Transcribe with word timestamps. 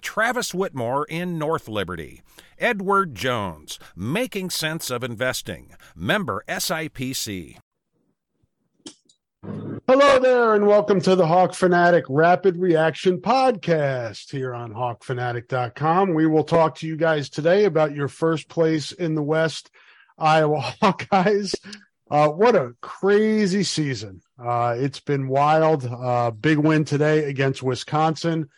Travis 0.00 0.52
Whitmore 0.52 1.04
in 1.04 1.38
North 1.38 1.68
Liberty. 1.68 2.22
Edward 2.58 3.14
Jones, 3.14 3.78
Making 3.94 4.50
Sense 4.50 4.90
of 4.90 5.04
Investing, 5.04 5.74
member 5.94 6.42
SIPC. 6.48 7.58
Hello 9.86 10.18
there, 10.18 10.54
and 10.54 10.66
welcome 10.66 11.00
to 11.02 11.14
the 11.14 11.26
Hawk 11.26 11.54
Fanatic 11.54 12.04
Rapid 12.08 12.56
Reaction 12.56 13.20
Podcast 13.20 14.32
here 14.32 14.52
on 14.52 14.72
HawkFanatic.com. 14.74 16.12
We 16.12 16.26
will 16.26 16.42
talk 16.44 16.74
to 16.78 16.86
you 16.88 16.96
guys 16.96 17.30
today 17.30 17.64
about 17.64 17.94
your 17.94 18.08
first 18.08 18.48
place 18.48 18.90
in 18.90 19.14
the 19.14 19.22
West, 19.22 19.70
Iowa 20.18 20.60
Hawkeyes. 20.82 21.54
Uh, 22.10 22.28
what 22.28 22.56
a 22.56 22.74
crazy 22.80 23.62
season. 23.62 24.20
Uh, 24.42 24.74
it's 24.76 25.00
been 25.00 25.28
wild. 25.28 25.86
Uh, 25.86 26.32
big 26.32 26.58
win 26.58 26.84
today 26.84 27.24
against 27.24 27.62
Wisconsin. 27.62 28.48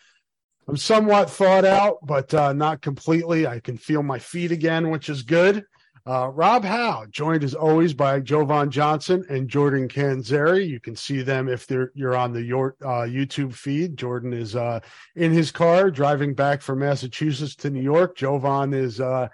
I'm 0.71 0.77
somewhat 0.77 1.29
thawed 1.29 1.65
out, 1.65 1.99
but 2.05 2.33
uh, 2.33 2.53
not 2.53 2.81
completely. 2.81 3.45
I 3.45 3.59
can 3.59 3.77
feel 3.77 4.05
my 4.05 4.21
feet 4.21 4.53
again, 4.53 4.91
which 4.91 5.09
is 5.09 5.23
good. 5.23 5.65
Uh, 6.07 6.29
Rob 6.29 6.63
Howe, 6.63 7.07
joined 7.11 7.43
as 7.43 7.55
always 7.55 7.93
by 7.93 8.21
Jovon 8.21 8.71
Johnson 8.71 9.25
and 9.29 9.49
Jordan 9.49 9.89
Canzeri. 9.89 10.69
You 10.69 10.79
can 10.79 10.95
see 10.95 11.23
them 11.23 11.49
if 11.49 11.67
they're 11.67 11.91
you're 11.97 12.15
on 12.15 12.33
the 12.33 12.41
your 12.41 12.77
uh, 12.83 13.03
YouTube 13.03 13.53
feed. 13.53 13.97
Jordan 13.97 14.33
is 14.33 14.55
uh, 14.55 14.79
in 15.17 15.33
his 15.33 15.51
car 15.51 15.91
driving 15.91 16.35
back 16.35 16.63
from 16.63 16.79
Massachusetts 16.79 17.57
to 17.57 17.71
New 17.71 17.83
York. 17.83 18.17
Jovon 18.17 18.73
is 18.73 19.01
uh, 19.01 19.27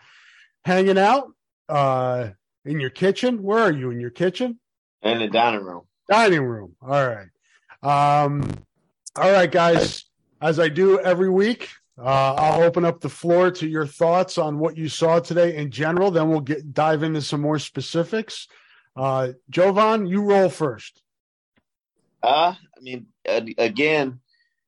hanging 0.65 0.97
out 0.97 1.28
uh, 1.69 2.31
in 2.65 2.81
your 2.81 2.89
kitchen. 2.89 3.43
Where 3.43 3.62
are 3.62 3.72
you 3.72 3.91
in 3.91 4.00
your 4.00 4.09
kitchen? 4.09 4.59
In 5.03 5.19
the 5.19 5.28
dining 5.28 5.65
room. 5.65 5.83
Dining 6.09 6.44
room. 6.44 6.77
All 6.81 7.06
right. 7.06 7.28
Um, 7.83 8.49
all 9.15 9.31
right, 9.31 9.53
guys. 9.53 10.06
As 10.41 10.58
I 10.60 10.69
do 10.69 11.00
every 11.00 11.30
week, 11.30 11.70
uh, 11.98 12.34
I'll 12.34 12.62
open 12.62 12.84
up 12.84 13.00
the 13.00 13.08
floor 13.08 13.50
to 13.52 13.66
your 13.66 13.86
thoughts 13.86 14.36
on 14.36 14.58
what 14.58 14.76
you 14.76 14.88
saw 14.88 15.19
today 15.19 15.56
in 15.56 15.70
general. 15.70 16.10
Then 16.10 16.28
we'll 16.28 16.41
get 16.41 16.74
dive 16.74 17.02
into 17.02 17.22
some 17.22 17.41
more 17.41 17.58
specifics. 17.58 18.48
Uh, 18.94 19.32
Jovon, 19.50 20.08
you 20.08 20.22
roll 20.22 20.50
first. 20.50 21.02
Uh, 22.22 22.54
I 22.76 22.80
mean, 22.80 23.06
again, 23.26 24.20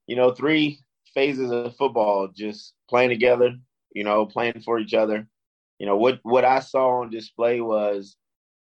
you 0.06 0.16
know, 0.16 0.30
three 0.30 0.80
phases 1.12 1.50
of 1.50 1.76
football, 1.76 2.28
just 2.28 2.74
playing 2.88 3.10
together, 3.10 3.56
you 3.92 4.04
know, 4.04 4.24
playing 4.24 4.62
for 4.64 4.78
each 4.78 4.94
other. 4.94 5.26
You 5.78 5.86
know, 5.86 5.96
what 5.96 6.20
what 6.22 6.44
I 6.44 6.60
saw 6.60 7.00
on 7.00 7.10
display 7.10 7.60
was 7.60 8.16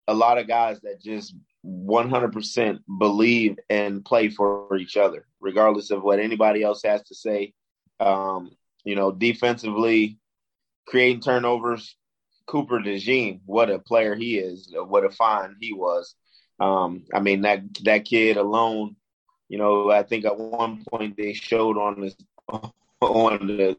a 0.09 0.15
lot 0.15 0.39
of 0.39 0.49
guys 0.49 0.81
that 0.81 1.01
just 1.01 1.35
100% 1.67 2.79
believe 2.99 3.57
and 3.69 4.05
play 4.05 4.29
for 4.29 4.77
each 4.77 4.97
other, 4.97 5.27
regardless 5.41 5.91
of 5.91 6.03
what 6.03 6.21
anybody 6.21 6.63
else 6.63 6.83
has 6.85 7.03
to 7.05 7.15
say. 7.15 7.53
Um, 7.99 8.51
you 8.85 8.95
know, 8.95 9.11
defensively, 9.11 10.19
creating 10.87 11.21
turnovers. 11.21 11.97
Cooper 12.47 12.79
DeJean, 12.79 13.41
what 13.45 13.71
a 13.71 13.81
player 13.81 14.15
he 14.15 14.39
is! 14.39 14.73
What 14.73 15.05
a 15.05 15.11
find 15.11 15.57
he 15.61 15.73
was. 15.73 16.15
Um, 16.61 17.05
I 17.13 17.21
mean 17.21 17.43
that 17.43 17.63
that 17.83 18.05
kid 18.05 18.37
alone. 18.37 18.95
You 19.49 19.59
know, 19.59 19.91
I 19.91 20.05
think 20.05 20.25
at 20.25 20.39
one 20.39 20.85
point 20.89 21.17
they 21.17 21.33
showed 21.33 21.77
on 21.77 22.01
the 22.01 22.15
on 23.01 23.47
the 23.47 23.77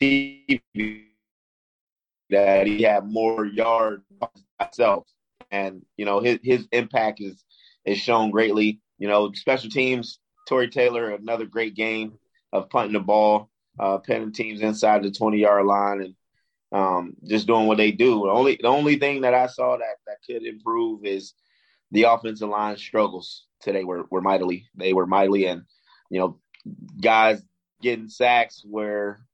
TV 0.00 1.04
that 2.30 2.66
he 2.66 2.82
had 2.82 3.06
more 3.06 3.46
yards 3.46 4.02
himself, 4.60 5.06
and 5.54 5.82
you 5.96 6.04
know 6.04 6.20
his 6.20 6.38
his 6.42 6.66
impact 6.72 7.20
is 7.20 7.42
is 7.84 7.98
shown 7.98 8.30
greatly. 8.30 8.80
You 8.98 9.08
know, 9.08 9.32
special 9.32 9.70
teams. 9.70 10.18
Tory 10.48 10.68
Taylor, 10.68 11.10
another 11.10 11.46
great 11.46 11.74
game 11.74 12.18
of 12.52 12.68
punting 12.68 12.92
the 12.92 13.00
ball, 13.00 13.48
uh, 13.78 13.98
pinning 13.98 14.32
teams 14.32 14.60
inside 14.60 15.02
the 15.02 15.10
20 15.10 15.38
yard 15.38 15.64
line, 15.64 16.02
and 16.02 16.14
um, 16.70 17.14
just 17.26 17.46
doing 17.46 17.66
what 17.66 17.78
they 17.78 17.92
do. 17.92 18.24
The 18.24 18.30
only 18.30 18.58
the 18.60 18.68
only 18.68 18.96
thing 18.96 19.22
that 19.22 19.32
I 19.32 19.46
saw 19.46 19.76
that 19.78 19.96
that 20.06 20.18
could 20.26 20.44
improve 20.44 21.06
is 21.06 21.32
the 21.92 22.02
offensive 22.04 22.48
line 22.48 22.76
struggles 22.76 23.46
today 23.60 23.84
were 23.84 24.04
were 24.10 24.20
mightily 24.20 24.66
they 24.74 24.92
were 24.92 25.06
mightily 25.06 25.46
and 25.46 25.62
you 26.10 26.18
know 26.18 26.38
guys 27.00 27.42
getting 27.80 28.08
sacks 28.08 28.62
where 28.68 29.24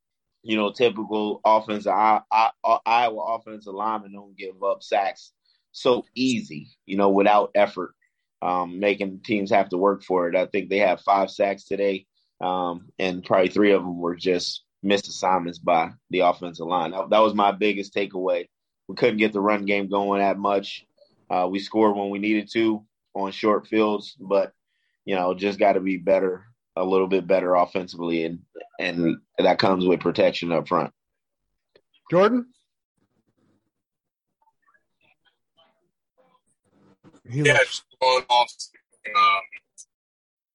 you 0.42 0.56
know 0.56 0.70
typical 0.70 1.40
offensive 1.44 1.92
I, 1.92 2.20
I, 2.30 2.50
Iowa 2.86 3.38
offensive 3.38 3.74
linemen 3.74 4.12
don't 4.12 4.36
give 4.36 4.62
up 4.62 4.82
sacks 4.82 5.32
so 5.72 6.04
easy 6.14 6.68
you 6.86 6.96
know 6.96 7.10
without 7.10 7.50
effort 7.54 7.94
um, 8.42 8.80
making 8.80 9.20
teams 9.22 9.50
have 9.50 9.68
to 9.68 9.76
work 9.76 10.02
for 10.02 10.26
it. 10.26 10.34
I 10.34 10.46
think 10.46 10.70
they 10.70 10.78
have 10.78 11.02
five 11.02 11.30
sacks 11.30 11.64
today 11.64 12.06
um, 12.40 12.88
and 12.98 13.24
probably 13.24 13.48
three 13.48 13.72
of 13.72 13.82
them 13.82 13.98
were 13.98 14.16
just 14.16 14.64
missed 14.82 15.08
assignments 15.08 15.58
by 15.58 15.90
the 16.08 16.20
offensive 16.20 16.66
line. 16.66 16.92
That, 16.92 17.10
that, 17.10 17.18
was 17.18 17.34
my 17.34 17.52
biggest 17.52 17.94
takeaway. 17.94 18.48
We 18.88 18.94
couldn't 18.94 19.18
get 19.18 19.32
the 19.32 19.40
run 19.40 19.66
game 19.66 19.88
going 19.88 20.20
that 20.20 20.38
much. 20.38 20.86
Uh, 21.28 21.48
we 21.50 21.58
scored 21.58 21.96
when 21.96 22.10
we 22.10 22.18
needed 22.18 22.50
to 22.52 22.84
on 23.14 23.30
short 23.32 23.66
fields, 23.66 24.16
but 24.18 24.52
you 25.04 25.14
know, 25.14 25.34
just 25.34 25.58
got 25.58 25.74
to 25.74 25.80
be 25.80 25.96
better, 25.96 26.44
a 26.76 26.84
little 26.84 27.06
bit 27.06 27.26
better 27.26 27.54
offensively, 27.54 28.24
and 28.24 28.40
and 28.78 29.18
that 29.38 29.58
comes 29.58 29.84
with 29.84 30.00
protection 30.00 30.50
up 30.50 30.66
front. 30.66 30.92
Jordan. 32.10 32.46
He 37.30 37.42
yeah, 37.42 37.58
just 37.58 37.84
going 38.00 38.24
off 38.28 38.52
um, 39.06 39.40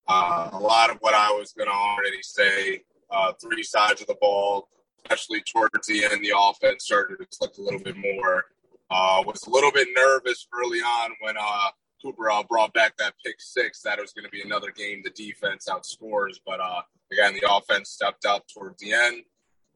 uh, 0.08 0.50
a 0.54 0.60
lot 0.60 0.90
of 0.90 0.98
what 1.00 1.14
I 1.14 1.32
was 1.32 1.54
going 1.54 1.70
to 1.70 1.74
already 1.74 2.22
say, 2.22 2.84
uh, 3.10 3.34
three 3.42 3.64
sides 3.64 4.02
of 4.02 4.08
the 4.08 4.18
ball, 4.20 4.68
especially 5.06 5.42
towards 5.42 5.88
the 5.88 6.04
end, 6.04 6.24
the 6.24 6.34
offense 6.38 6.86
started 6.86 7.18
to 7.18 7.38
click 7.38 7.52
a 7.58 7.62
little 7.62 7.80
bit 7.80 7.96
more. 7.98 8.46
Uh, 8.92 9.24
was 9.26 9.48
a 9.48 9.50
little 9.50 9.72
bit 9.72 9.88
nervous 9.96 10.48
early 10.54 10.80
on 10.80 11.12
when 11.22 11.36
uh, 11.40 11.68
Cooper 12.04 12.30
uh, 12.30 12.44
brought 12.44 12.74
back 12.74 12.96
that 12.98 13.14
pick 13.26 13.36
six. 13.40 13.82
That 13.82 13.98
it 13.98 14.02
was 14.02 14.14
going 14.14 14.26
to 14.26 14.30
be 14.30 14.42
another 14.42 14.70
game 14.70 15.02
the 15.04 15.10
defense 15.10 15.68
outscores, 15.68 16.40
but 16.46 16.60
uh, 16.60 16.82
again, 17.12 17.34
the 17.34 17.52
offense 17.52 17.90
stepped 17.90 18.26
up 18.26 18.46
towards 18.48 18.80
the 18.80 18.94
end. 18.94 19.24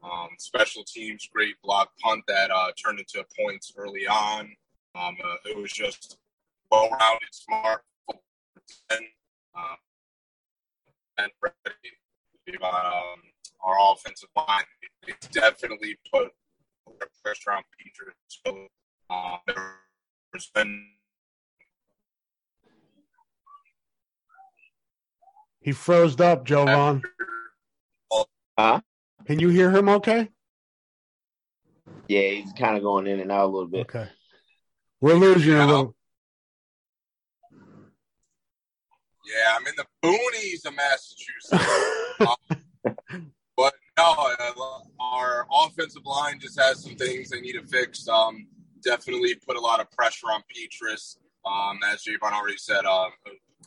Um, 0.04 0.30
special 0.38 0.84
teams, 0.84 1.28
great 1.34 1.56
block 1.64 1.90
punt 2.02 2.24
that 2.28 2.52
uh, 2.52 2.72
turned 2.84 3.00
into 3.00 3.26
points 3.38 3.74
early 3.76 4.08
on. 4.08 4.52
Um, 4.96 5.18
uh, 5.24 5.50
it 5.50 5.58
was 5.58 5.72
just 5.72 6.19
well-rounded, 6.72 7.30
smart. 7.32 7.82
And, 8.92 9.06
uh, 9.56 9.76
and 11.18 11.32
ready. 11.42 12.60
Um, 12.64 13.20
our 13.64 13.76
offensive 13.94 14.30
line 14.36 14.64
it's 15.08 15.28
definitely 15.28 15.98
put 16.12 16.30
pressure 17.24 17.52
on 17.52 17.64
Petras. 17.78 18.14
So 18.28 18.68
uh, 19.10 19.38
there's 19.48 20.50
been 20.54 20.86
he 25.62 25.72
froze 25.72 26.20
up, 26.20 26.46
Jovon. 26.46 27.04
Huh? 28.58 28.82
Can 29.26 29.40
you 29.40 29.50
hear 29.50 29.72
him 29.72 29.90
okay? 29.90 30.30
Yeah, 32.08 32.30
he's 32.30 32.54
kind 32.54 32.76
of 32.76 32.84
going 32.84 33.08
in 33.08 33.20
and 33.20 33.32
out 33.32 33.46
a 33.46 33.48
little 33.48 33.68
bit. 33.68 33.82
Okay. 33.82 34.08
We're 35.02 35.14
losing 35.14 35.54
a 35.54 35.66
little. 35.66 35.96
Yeah, 39.30 39.56
I'm 39.56 39.68
in 39.68 39.74
the 39.78 39.86
boonies 40.04 40.66
of 40.66 40.76
Massachusetts. 40.76 41.54
um, 42.22 43.32
but 43.56 43.74
no, 43.96 44.32
our 45.00 45.46
offensive 45.52 46.06
line 46.06 46.40
just 46.40 46.60
has 46.60 46.84
some 46.84 46.96
things 46.96 47.30
they 47.30 47.40
need 47.40 47.54
to 47.54 47.64
fix. 47.64 48.08
Um, 48.08 48.48
definitely 48.84 49.36
put 49.36 49.56
a 49.56 49.60
lot 49.60 49.80
of 49.80 49.92
pressure 49.92 50.28
on 50.28 50.42
Petras. 50.50 51.18
Um, 51.46 51.80
as 51.92 52.04
Jovon 52.04 52.34
already 52.34 52.58
said, 52.58 52.86
uh, 52.86 53.10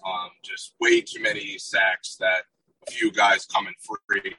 um, 0.05 0.31
just 0.43 0.75
way 0.81 1.01
too 1.01 1.23
many 1.23 1.59
sacks 1.59 2.17
that 2.19 2.43
a 2.89 2.91
few 2.91 3.13
guys 3.13 3.47
coming 3.47 3.75
free. 3.83 4.35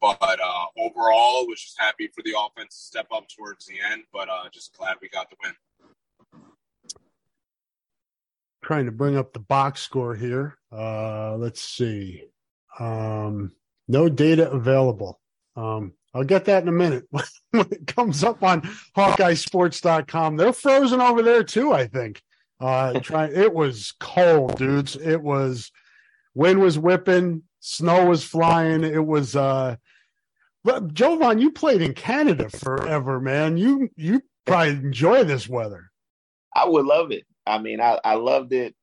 But 0.00 0.40
uh, 0.44 0.64
overall, 0.76 1.46
was 1.46 1.62
just 1.62 1.76
happy 1.78 2.08
for 2.08 2.22
the 2.24 2.34
offense 2.38 2.76
to 2.76 2.82
step 2.82 3.06
up 3.14 3.26
towards 3.28 3.66
the 3.66 3.76
end. 3.92 4.02
But 4.12 4.28
uh, 4.28 4.48
just 4.52 4.76
glad 4.76 4.96
we 5.00 5.08
got 5.08 5.30
the 5.30 5.36
win. 5.42 5.54
Trying 8.64 8.86
to 8.86 8.92
bring 8.92 9.14
up 9.14 9.34
the 9.34 9.40
box 9.40 9.82
score 9.82 10.14
here. 10.14 10.56
Uh, 10.72 11.36
let's 11.36 11.60
see. 11.60 12.24
Um, 12.80 13.52
no 13.88 14.08
data 14.08 14.50
available. 14.50 15.20
Um, 15.54 15.92
I'll 16.14 16.24
get 16.24 16.46
that 16.46 16.62
in 16.62 16.68
a 16.70 16.72
minute 16.72 17.06
when 17.10 17.26
it 17.70 17.86
comes 17.86 18.24
up 18.24 18.42
on 18.42 18.62
HawkeyeSports.com. 18.96 20.38
They're 20.38 20.54
frozen 20.54 21.02
over 21.02 21.22
there 21.22 21.44
too, 21.44 21.72
I 21.72 21.86
think. 21.86 22.22
Uh, 22.58 23.00
try, 23.00 23.26
it 23.26 23.52
was 23.52 23.92
cold, 24.00 24.56
dudes. 24.56 24.96
It 24.96 25.20
was 25.20 25.70
wind 26.34 26.58
was 26.58 26.78
whipping, 26.78 27.42
snow 27.60 28.06
was 28.06 28.24
flying. 28.24 28.82
It 28.82 29.04
was 29.04 29.36
uh 29.36 29.76
but 30.64 30.94
Jovon, 30.94 31.42
you 31.42 31.50
played 31.50 31.82
in 31.82 31.92
Canada 31.92 32.48
forever, 32.48 33.20
man. 33.20 33.58
You 33.58 33.90
you 33.96 34.22
probably 34.46 34.70
enjoy 34.70 35.24
this 35.24 35.46
weather. 35.46 35.90
I 36.56 36.66
would 36.66 36.86
love 36.86 37.10
it. 37.10 37.24
I 37.46 37.58
mean, 37.58 37.80
I, 37.80 37.98
I 38.04 38.14
loved 38.14 38.52
it 38.52 38.74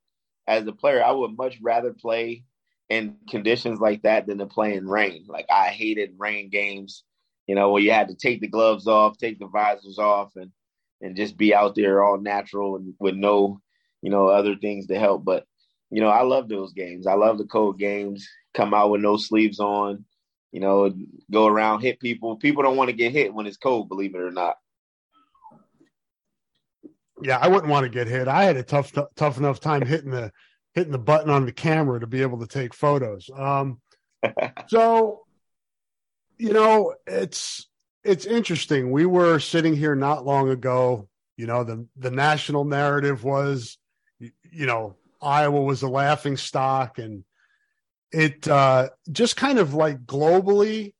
as 0.48 0.66
a 0.68 0.72
player. 0.72 1.04
I 1.04 1.12
would 1.12 1.38
much 1.38 1.60
rather 1.62 1.94
play 1.94 2.44
in 2.90 3.16
conditions 3.30 3.80
like 3.80 4.02
that 4.04 4.28
than 4.28 4.40
to 4.40 4.46
play 4.46 4.76
in 4.76 4.88
rain. 4.88 5.26
Like 5.28 5.46
I 5.50 5.68
hated 5.70 6.16
rain 6.18 6.50
games, 6.50 7.04
you 7.48 7.56
know, 7.56 7.72
where 7.72 7.82
you 7.82 7.92
had 7.92 8.10
to 8.10 8.16
take 8.16 8.42
the 8.42 8.48
gloves 8.48 8.88
off, 8.88 9.18
take 9.18 9.40
the 9.40 9.48
visors 9.48 9.98
off, 9.98 10.36
and 10.36 10.52
and 11.02 11.16
just 11.16 11.38
be 11.38 11.56
out 11.56 11.74
there 11.76 12.04
all 12.04 12.20
natural 12.20 12.76
and 12.76 12.94
with 13.00 13.16
no, 13.16 13.60
you 14.02 14.12
know, 14.12 14.28
other 14.28 14.56
things 14.56 14.88
to 14.88 15.00
help. 15.00 15.26
But 15.26 15.46
you 15.90 16.02
know, 16.02 16.10
I 16.10 16.24
love 16.24 16.48
those 16.48 16.74
games. 16.74 17.08
I 17.08 17.14
love 17.14 17.38
the 17.38 17.46
cold 17.46 17.80
games. 17.80 18.28
Come 18.54 18.74
out 18.74 18.92
with 18.92 19.02
no 19.02 19.18
sleeves 19.18 19.60
on, 19.60 20.06
you 20.52 20.60
know, 20.60 20.94
go 21.32 21.48
around 21.48 21.82
hit 21.82 22.00
people. 22.00 22.36
People 22.36 22.64
don't 22.64 22.78
want 22.78 22.90
to 22.90 22.96
get 22.96 23.12
hit 23.12 23.34
when 23.34 23.48
it's 23.48 23.58
cold, 23.58 23.90
believe 23.90 24.16
it 24.16 24.22
or 24.22 24.32
not. 24.32 24.58
Yeah, 27.24 27.38
I 27.40 27.48
wouldn't 27.48 27.70
want 27.70 27.84
to 27.84 27.90
get 27.90 28.08
hit. 28.08 28.28
I 28.28 28.44
had 28.44 28.58
a 28.58 28.64
tough, 28.64 28.92
tough 29.16 29.38
enough 29.38 29.60
time 29.60 29.86
hitting 29.86 30.12
the 30.12 30.32
hitting 30.74 30.92
the 30.92 31.00
button 31.00 31.30
on 31.30 31.46
the 31.46 31.52
camera 31.52 32.00
to 32.00 32.08
be 32.08 32.22
able 32.22 32.40
to 32.40 32.48
take 32.48 32.74
photos. 32.74 33.30
Um, 33.36 33.82
so, 34.68 35.22
you 36.38 36.54
know, 36.54 36.96
it's 37.06 37.68
it's 38.04 38.26
interesting. 38.26 38.92
We 38.92 39.06
were 39.06 39.40
sitting 39.40 39.76
here 39.76 39.96
not 39.96 40.26
long 40.26 40.50
ago. 40.50 41.08
You 41.38 41.48
know, 41.48 41.64
the 41.64 41.88
the 41.98 42.12
national 42.12 42.66
narrative 42.66 43.24
was, 43.24 43.78
you 44.20 44.66
know, 44.66 44.96
Iowa 45.22 45.62
was 45.62 45.82
a 45.84 45.88
laughing 45.88 46.38
stock, 46.38 46.98
and 47.00 47.24
it 48.12 48.48
uh, 48.48 48.90
just 49.12 49.38
kind 49.38 49.60
of 49.60 49.74
like 49.74 50.06
globally, 50.06 50.94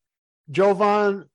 Jovon. 0.52 1.26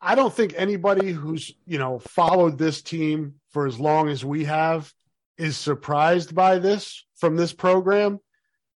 I 0.00 0.14
don't 0.14 0.32
think 0.32 0.54
anybody 0.56 1.10
who's 1.12 1.52
you 1.66 1.78
know 1.78 1.98
followed 1.98 2.58
this 2.58 2.82
team 2.82 3.34
for 3.56 3.66
as 3.66 3.80
long 3.80 4.10
as 4.10 4.22
we 4.22 4.44
have 4.44 4.92
is 5.38 5.56
surprised 5.56 6.34
by 6.34 6.58
this 6.58 7.06
from 7.14 7.36
this 7.36 7.54
program. 7.54 8.18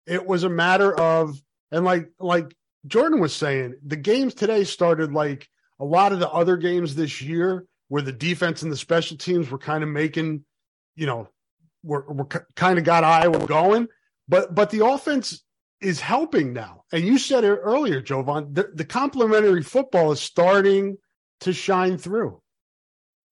It 0.08 0.26
was 0.26 0.46
a 0.46 0.50
matter 0.50 0.98
of 0.98 1.38
and 1.70 1.84
like 1.84 2.08
like 2.18 2.56
Jordan 2.88 3.20
was 3.20 3.36
saying, 3.36 3.76
the 3.86 3.98
games 3.98 4.34
today 4.34 4.64
started 4.64 5.12
like 5.12 5.50
a 5.82 5.84
lot 5.84 6.14
of 6.14 6.22
the 6.22 6.30
other 6.30 6.56
games 6.56 6.96
this 6.96 7.22
year 7.22 7.66
where 7.90 8.02
the 8.02 8.14
defense 8.14 8.62
and 8.62 8.72
the 8.72 8.78
special 8.78 9.18
teams 9.18 9.52
were 9.52 9.58
kind 9.58 9.84
of 9.84 9.90
making, 9.90 10.46
you 10.96 11.08
know, 11.08 11.28
were, 11.84 12.06
were 12.08 12.28
kind 12.56 12.80
of 12.80 12.86
got 12.86 13.04
Iowa 13.04 13.46
going, 13.46 13.90
but 14.30 14.56
but 14.56 14.70
the 14.70 14.86
offense 14.86 15.44
is 15.82 16.00
helping 16.00 16.54
now. 16.54 16.86
And 16.94 17.04
you 17.04 17.18
said 17.18 17.44
it 17.44 17.50
earlier, 17.50 18.02
Jovon, 18.02 18.56
the, 18.56 18.72
the 18.74 18.86
complementary 18.86 19.62
football 19.62 20.14
is 20.14 20.22
starting 20.22 21.00
to 21.42 21.52
shine 21.52 21.98
through. 21.98 22.42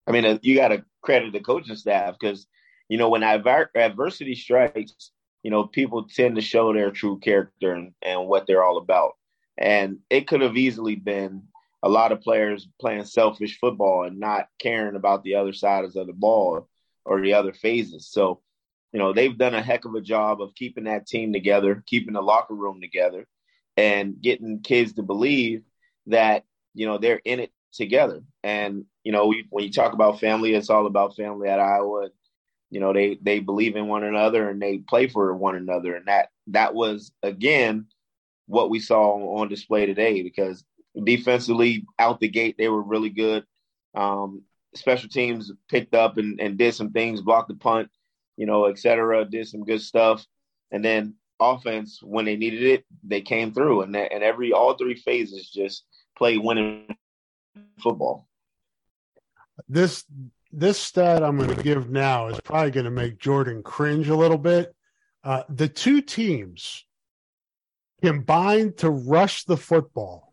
I 0.07 0.11
mean, 0.11 0.25
uh, 0.25 0.39
you 0.41 0.55
got 0.55 0.69
to 0.69 0.83
credit 1.07 1.31
the 1.31 1.39
coaching 1.39 1.77
staff 1.77 2.17
because 2.19 2.47
you 2.89 2.97
know 2.97 3.07
when 3.07 3.23
adver- 3.23 3.71
adversity 3.75 4.35
strikes, 4.35 5.11
you 5.41 5.49
know 5.49 5.63
people 5.65 6.03
tend 6.03 6.35
to 6.35 6.41
show 6.41 6.73
their 6.73 6.91
true 6.91 7.17
character 7.19 7.71
and, 7.71 7.93
and 8.01 8.27
what 8.27 8.45
they're 8.45 8.63
all 8.63 8.77
about. 8.77 9.13
And 9.57 9.99
it 10.09 10.27
could 10.27 10.41
have 10.41 10.57
easily 10.57 10.95
been 10.95 11.43
a 11.81 11.87
lot 11.87 12.11
of 12.11 12.19
players 12.19 12.67
playing 12.81 13.05
selfish 13.05 13.57
football 13.57 14.03
and 14.03 14.19
not 14.19 14.49
caring 14.59 14.97
about 14.97 15.23
the 15.23 15.35
other 15.35 15.53
sides 15.53 15.95
of 15.95 16.07
the 16.07 16.13
ball 16.13 16.67
or 17.05 17.21
the 17.21 17.33
other 17.35 17.53
phases. 17.53 18.09
So, 18.11 18.41
you 18.91 18.99
know, 18.99 19.13
they've 19.13 19.37
done 19.37 19.55
a 19.55 19.61
heck 19.61 19.85
of 19.85 19.95
a 19.95 20.01
job 20.01 20.41
of 20.41 20.55
keeping 20.55 20.83
that 20.83 21.07
team 21.07 21.31
together, 21.31 21.83
keeping 21.87 22.13
the 22.13 22.21
locker 22.21 22.53
room 22.53 22.81
together, 22.81 23.25
and 23.77 24.21
getting 24.21 24.59
kids 24.59 24.93
to 24.93 25.03
believe 25.03 25.63
that, 26.07 26.43
you 26.73 26.85
know, 26.85 26.97
they're 26.97 27.21
in 27.23 27.39
it 27.39 27.51
together. 27.73 28.23
And, 28.43 28.85
you 29.03 29.11
know, 29.11 29.27
we, 29.27 29.45
when 29.49 29.63
you 29.63 29.71
talk 29.71 29.93
about 29.93 30.19
family, 30.19 30.53
it's 30.53 30.69
all 30.69 30.85
about 30.85 31.15
family 31.15 31.49
at 31.49 31.59
Iowa. 31.59 32.09
You 32.69 32.79
know, 32.79 32.91
they 32.91 33.17
they 33.21 33.39
believe 33.39 33.75
in 33.75 33.87
one 33.87 34.03
another 34.03 34.49
and 34.49 34.61
they 34.61 34.79
play 34.79 35.07
for 35.07 35.33
one 35.35 35.55
another. 35.55 35.95
And 35.95 36.07
that 36.07 36.29
that 36.47 36.73
was 36.73 37.11
again 37.23 37.87
what 38.45 38.69
we 38.69 38.79
saw 38.79 39.39
on 39.39 39.47
display 39.47 39.85
today 39.85 40.23
because 40.23 40.63
defensively 41.01 41.85
out 41.99 42.19
the 42.19 42.27
gate 42.27 42.55
they 42.57 42.67
were 42.67 42.81
really 42.81 43.09
good. 43.09 43.45
Um, 43.95 44.43
special 44.75 45.09
teams 45.09 45.51
picked 45.69 45.93
up 45.93 46.17
and, 46.17 46.39
and 46.39 46.57
did 46.57 46.73
some 46.73 46.91
things, 46.91 47.21
blocked 47.21 47.49
the 47.49 47.55
punt, 47.55 47.89
you 48.35 48.45
know, 48.45 48.65
et 48.65 48.77
cetera, 48.77 49.25
did 49.25 49.47
some 49.47 49.63
good 49.63 49.81
stuff. 49.81 50.25
And 50.71 50.83
then 50.83 51.15
offense, 51.39 51.99
when 52.01 52.25
they 52.25 52.35
needed 52.35 52.63
it, 52.63 52.85
they 53.03 53.21
came 53.21 53.53
through. 53.53 53.81
And, 53.81 53.95
and 53.95 54.23
every, 54.23 54.51
all 54.51 54.75
three 54.75 54.95
phases 54.95 55.49
just 55.49 55.85
played 56.17 56.43
winning 56.43 56.95
football. 57.79 58.27
This, 59.67 60.05
this 60.51 60.79
stat 60.79 61.23
I'm 61.23 61.37
going 61.37 61.55
to 61.55 61.63
give 61.63 61.89
now 61.89 62.27
is 62.27 62.39
probably 62.41 62.71
going 62.71 62.85
to 62.85 62.91
make 62.91 63.19
Jordan 63.19 63.63
cringe 63.63 64.09
a 64.09 64.15
little 64.15 64.37
bit. 64.37 64.75
Uh, 65.23 65.43
the 65.49 65.67
two 65.67 66.01
teams 66.01 66.85
combined 68.01 68.77
to 68.77 68.89
rush 68.89 69.43
the 69.45 69.57
football 69.57 70.27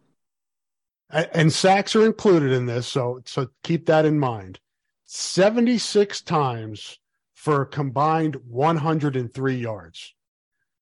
and 1.15 1.53
sacks 1.53 1.95
are 1.95 2.05
included 2.05 2.53
in 2.53 2.67
this, 2.67 2.87
so 2.87 3.21
so 3.25 3.49
keep 3.63 3.87
that 3.87 4.05
in 4.05 4.19
mind. 4.19 4.59
76 5.05 6.23
times 6.23 6.99
for 7.35 7.63
a 7.63 7.67
combined 7.67 8.37
103 8.49 9.55
yards. 9.55 10.15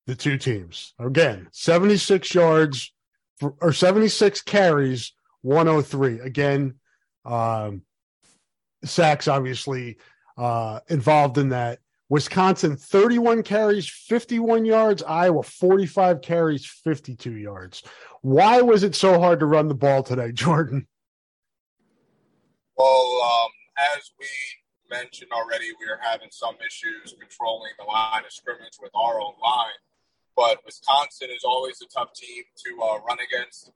The 0.07 0.15
two 0.15 0.37
teams. 0.37 0.93
Again, 0.99 1.47
76 1.51 2.33
yards 2.33 2.93
for, 3.37 3.53
or 3.61 3.73
76 3.73 4.41
carries, 4.41 5.13
103. 5.43 6.19
Again, 6.19 6.75
um, 7.25 7.83
sacks 8.83 9.27
obviously 9.27 9.97
uh, 10.37 10.79
involved 10.89 11.37
in 11.37 11.49
that. 11.49 11.79
Wisconsin 12.09 12.75
31 12.75 13.43
carries, 13.43 13.89
51 13.89 14.65
yards. 14.65 15.01
Iowa 15.03 15.41
45 15.41 16.21
carries, 16.21 16.65
52 16.65 17.37
yards. 17.37 17.83
Why 18.21 18.61
was 18.61 18.83
it 18.83 18.95
so 18.95 19.19
hard 19.19 19.39
to 19.39 19.45
run 19.45 19.67
the 19.67 19.75
ball 19.75 20.03
today, 20.03 20.31
Jordan? 20.33 20.87
Well, 22.77 23.19
um, 23.23 23.49
as 23.95 24.11
we 24.19 24.27
mentioned 24.89 25.31
already, 25.31 25.65
we 25.79 25.87
are 25.87 25.99
having 26.01 26.29
some 26.31 26.55
issues 26.65 27.15
controlling 27.19 27.71
the 27.79 27.85
line 27.85 28.25
of 28.25 28.31
scrimmage 28.31 28.77
with 28.81 28.91
our 28.95 29.19
own 29.19 29.33
line. 29.41 29.79
But 30.35 30.59
Wisconsin 30.65 31.29
is 31.35 31.43
always 31.43 31.81
a 31.81 31.87
tough 31.87 32.13
team 32.13 32.43
to 32.65 32.81
uh, 32.81 32.99
run 33.07 33.17
against. 33.19 33.71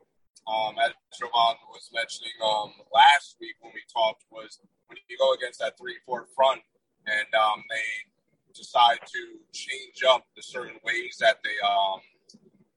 Um, 0.48 0.80
as 0.80 0.96
Jovon 1.12 1.60
was 1.68 1.92
mentioning 1.94 2.32
um, 2.40 2.72
last 2.96 3.36
week 3.40 3.56
when 3.60 3.74
we 3.76 3.84
talked, 3.92 4.24
was 4.32 4.60
when 4.88 4.98
you 5.10 5.18
go 5.20 5.34
against 5.34 5.60
that 5.60 5.78
three-four 5.78 6.28
front 6.36 6.62
and 7.06 7.28
um, 7.36 7.64
they 7.70 8.08
decide 8.56 9.00
to 9.06 9.22
change 9.52 10.04
up 10.08 10.26
the 10.36 10.42
certain 10.42 10.80
ways 10.84 11.18
that 11.20 11.38
they 11.44 11.56
um, 11.68 12.00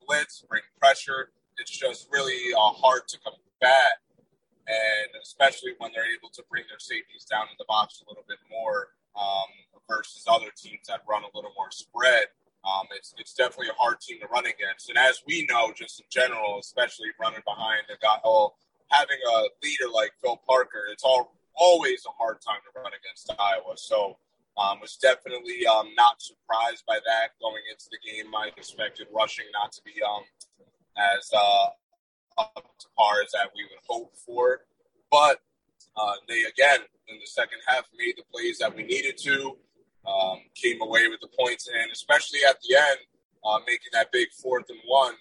blitz, 0.07 0.45
bring 0.49 0.63
pressure. 0.79 1.31
It's 1.59 1.71
just 1.71 2.09
really 2.11 2.53
uh, 2.55 2.75
hard 2.75 3.07
to 3.09 3.19
combat, 3.23 4.03
and 4.67 5.11
especially 5.23 5.73
when 5.79 5.91
they're 5.95 6.11
able 6.11 6.31
to 6.35 6.43
bring 6.51 6.65
their 6.69 6.79
safeties 6.79 7.25
down 7.25 7.47
in 7.51 7.57
the 7.59 7.67
box 7.69 8.03
a 8.03 8.09
little 8.11 8.25
bit 8.27 8.39
more 8.51 8.89
um, 9.15 9.51
versus 9.89 10.25
other 10.27 10.51
teams 10.57 10.87
that 10.89 11.03
run 11.09 11.23
a 11.23 11.31
little 11.35 11.53
more 11.57 11.71
spread. 11.71 12.27
Um, 12.65 12.87
it's 12.95 13.15
it's 13.19 13.35
definitely 13.35 13.69
a 13.69 13.81
hard 13.81 14.01
team 14.01 14.19
to 14.21 14.27
run 14.27 14.45
against. 14.45 14.89
And 14.89 14.99
as 14.99 15.23
we 15.27 15.47
know, 15.49 15.73
just 15.75 16.01
in 16.01 16.07
general, 16.11 16.59
especially 16.61 17.09
running 17.21 17.41
behind 17.47 17.83
a 17.89 17.97
guy, 18.01 18.19
oh, 18.25 18.55
having 18.91 19.17
a 19.17 19.39
leader 19.63 19.89
like 19.93 20.13
Phil 20.23 20.41
Parker, 20.47 20.85
it's 20.93 21.05
all 21.05 21.33
always 21.55 22.05
a 22.07 22.13
hard 22.19 22.39
time 22.41 22.61
to 22.65 22.81
run 22.81 22.93
against 22.93 23.33
Iowa. 23.39 23.77
So 23.77 24.19
um, 24.59 24.81
was 24.81 24.97
definitely 24.97 25.67
um, 25.67 25.89
not 25.97 26.21
surprised 26.21 26.85
by 26.87 26.99
that 27.05 27.33
going 27.41 27.63
into 27.71 27.89
the 27.91 27.99
game. 28.05 28.35
I 28.35 28.49
expected 28.57 29.07
rushing 29.15 29.47
not 29.53 29.73
to 29.73 29.81
be 29.83 29.95
um, 30.03 30.25
as 30.97 31.31
uh, 31.33 31.67
up 32.39 32.75
to 32.79 32.87
par 32.97 33.23
as 33.25 33.33
that 33.33 33.51
we 33.57 33.65
would 33.65 33.81
hope 33.89 34.13
for, 34.27 34.61
but 35.11 35.41
uh, 35.97 36.15
they 36.29 36.43
again 36.43 36.81
in 37.09 37.19
the 37.19 37.27
second 37.27 37.59
half 37.67 37.85
made 37.97 38.15
the 38.17 38.23
plays 38.33 38.59
that 38.59 38.77
we 38.77 38.83
needed 38.83 39.17
to. 39.19 39.57
Um, 40.01 40.41
came 40.57 40.81
away 40.81 41.09
with 41.09 41.21
the 41.21 41.29
points, 41.29 41.69
and 41.69 41.93
especially 41.93 42.41
at 42.49 42.57
the 42.63 42.75
end, 42.75 43.05
uh, 43.45 43.61
making 43.67 43.93
that 43.93 44.11
big 44.11 44.33
fourth 44.33 44.65
and 44.69 44.81
one, 44.89 45.15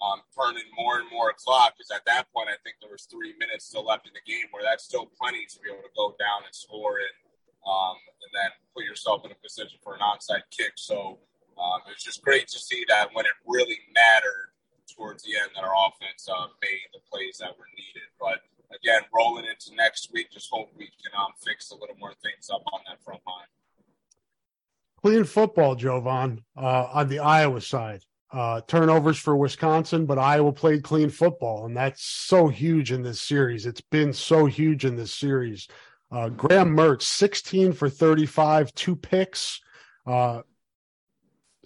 um, 0.00 0.24
turning 0.32 0.64
more 0.76 0.98
and 0.98 1.08
more 1.12 1.32
clock. 1.36 1.76
Because 1.76 1.92
at 1.92 2.04
that 2.06 2.32
point, 2.32 2.48
I 2.48 2.56
think 2.64 2.80
there 2.80 2.90
was 2.90 3.04
three 3.04 3.36
minutes 3.38 3.68
still 3.68 3.84
left 3.84 4.08
in 4.08 4.12
the 4.16 4.24
game, 4.24 4.48
where 4.50 4.64
that's 4.64 4.84
still 4.84 5.06
plenty 5.20 5.44
to 5.44 5.56
be 5.60 5.68
able 5.68 5.84
to 5.84 5.94
go 5.94 6.16
down 6.18 6.48
and 6.48 6.54
score 6.54 6.98
it, 6.98 7.12
um, 7.68 8.00
and 8.24 8.30
then 8.32 8.50
put 8.74 8.84
yourself 8.88 9.24
in 9.24 9.30
a 9.30 9.38
position 9.38 9.78
for 9.84 9.94
an 9.94 10.00
onside 10.00 10.48
kick. 10.50 10.80
So 10.80 11.20
um, 11.60 11.84
it 11.86 11.92
was 11.92 12.02
just 12.02 12.24
great 12.24 12.48
to 12.48 12.58
see 12.58 12.84
that 12.88 13.12
when 13.12 13.26
it 13.26 13.36
really 13.46 13.78
mattered 13.92 14.56
towards 14.88 15.22
the 15.22 15.36
end, 15.36 15.52
that 15.54 15.64
our 15.64 15.76
offense 15.88 16.26
uh, 16.28 16.48
made 16.64 16.88
the 16.92 17.00
plays 17.08 17.36
that 17.38 17.52
were 17.60 17.68
needed. 17.76 18.08
But 18.18 18.40
again, 18.72 19.02
rolling 19.14 19.44
into 19.44 19.76
next 19.76 20.12
week, 20.12 20.32
just 20.32 20.48
hope 20.50 20.72
we 20.76 20.88
can 21.04 21.12
um, 21.16 21.36
fix 21.36 21.70
a 21.70 21.76
little 21.76 21.96
more 22.00 22.16
things 22.24 22.48
up 22.48 22.62
on 22.72 22.80
that 22.88 23.02
front 23.04 23.20
line. 23.28 23.48
Clean 25.02 25.24
football, 25.24 25.74
Jovon, 25.76 26.38
uh, 26.56 26.88
on 26.92 27.08
the 27.08 27.18
Iowa 27.18 27.60
side. 27.60 28.04
Uh, 28.32 28.62
turnovers 28.66 29.18
for 29.18 29.36
Wisconsin, 29.36 30.06
but 30.06 30.18
Iowa 30.18 30.52
played 30.52 30.82
clean 30.82 31.10
football, 31.10 31.66
and 31.66 31.76
that's 31.76 32.02
so 32.02 32.48
huge 32.48 32.90
in 32.90 33.02
this 33.02 33.20
series. 33.20 33.66
It's 33.66 33.82
been 33.82 34.12
so 34.14 34.46
huge 34.46 34.86
in 34.86 34.96
this 34.96 35.12
series. 35.12 35.68
Uh, 36.10 36.30
Graham 36.30 36.74
Mertz, 36.74 37.02
16 37.02 37.72
for 37.72 37.90
35, 37.90 38.72
two 38.74 38.96
picks. 38.96 39.60
Uh, 40.06 40.42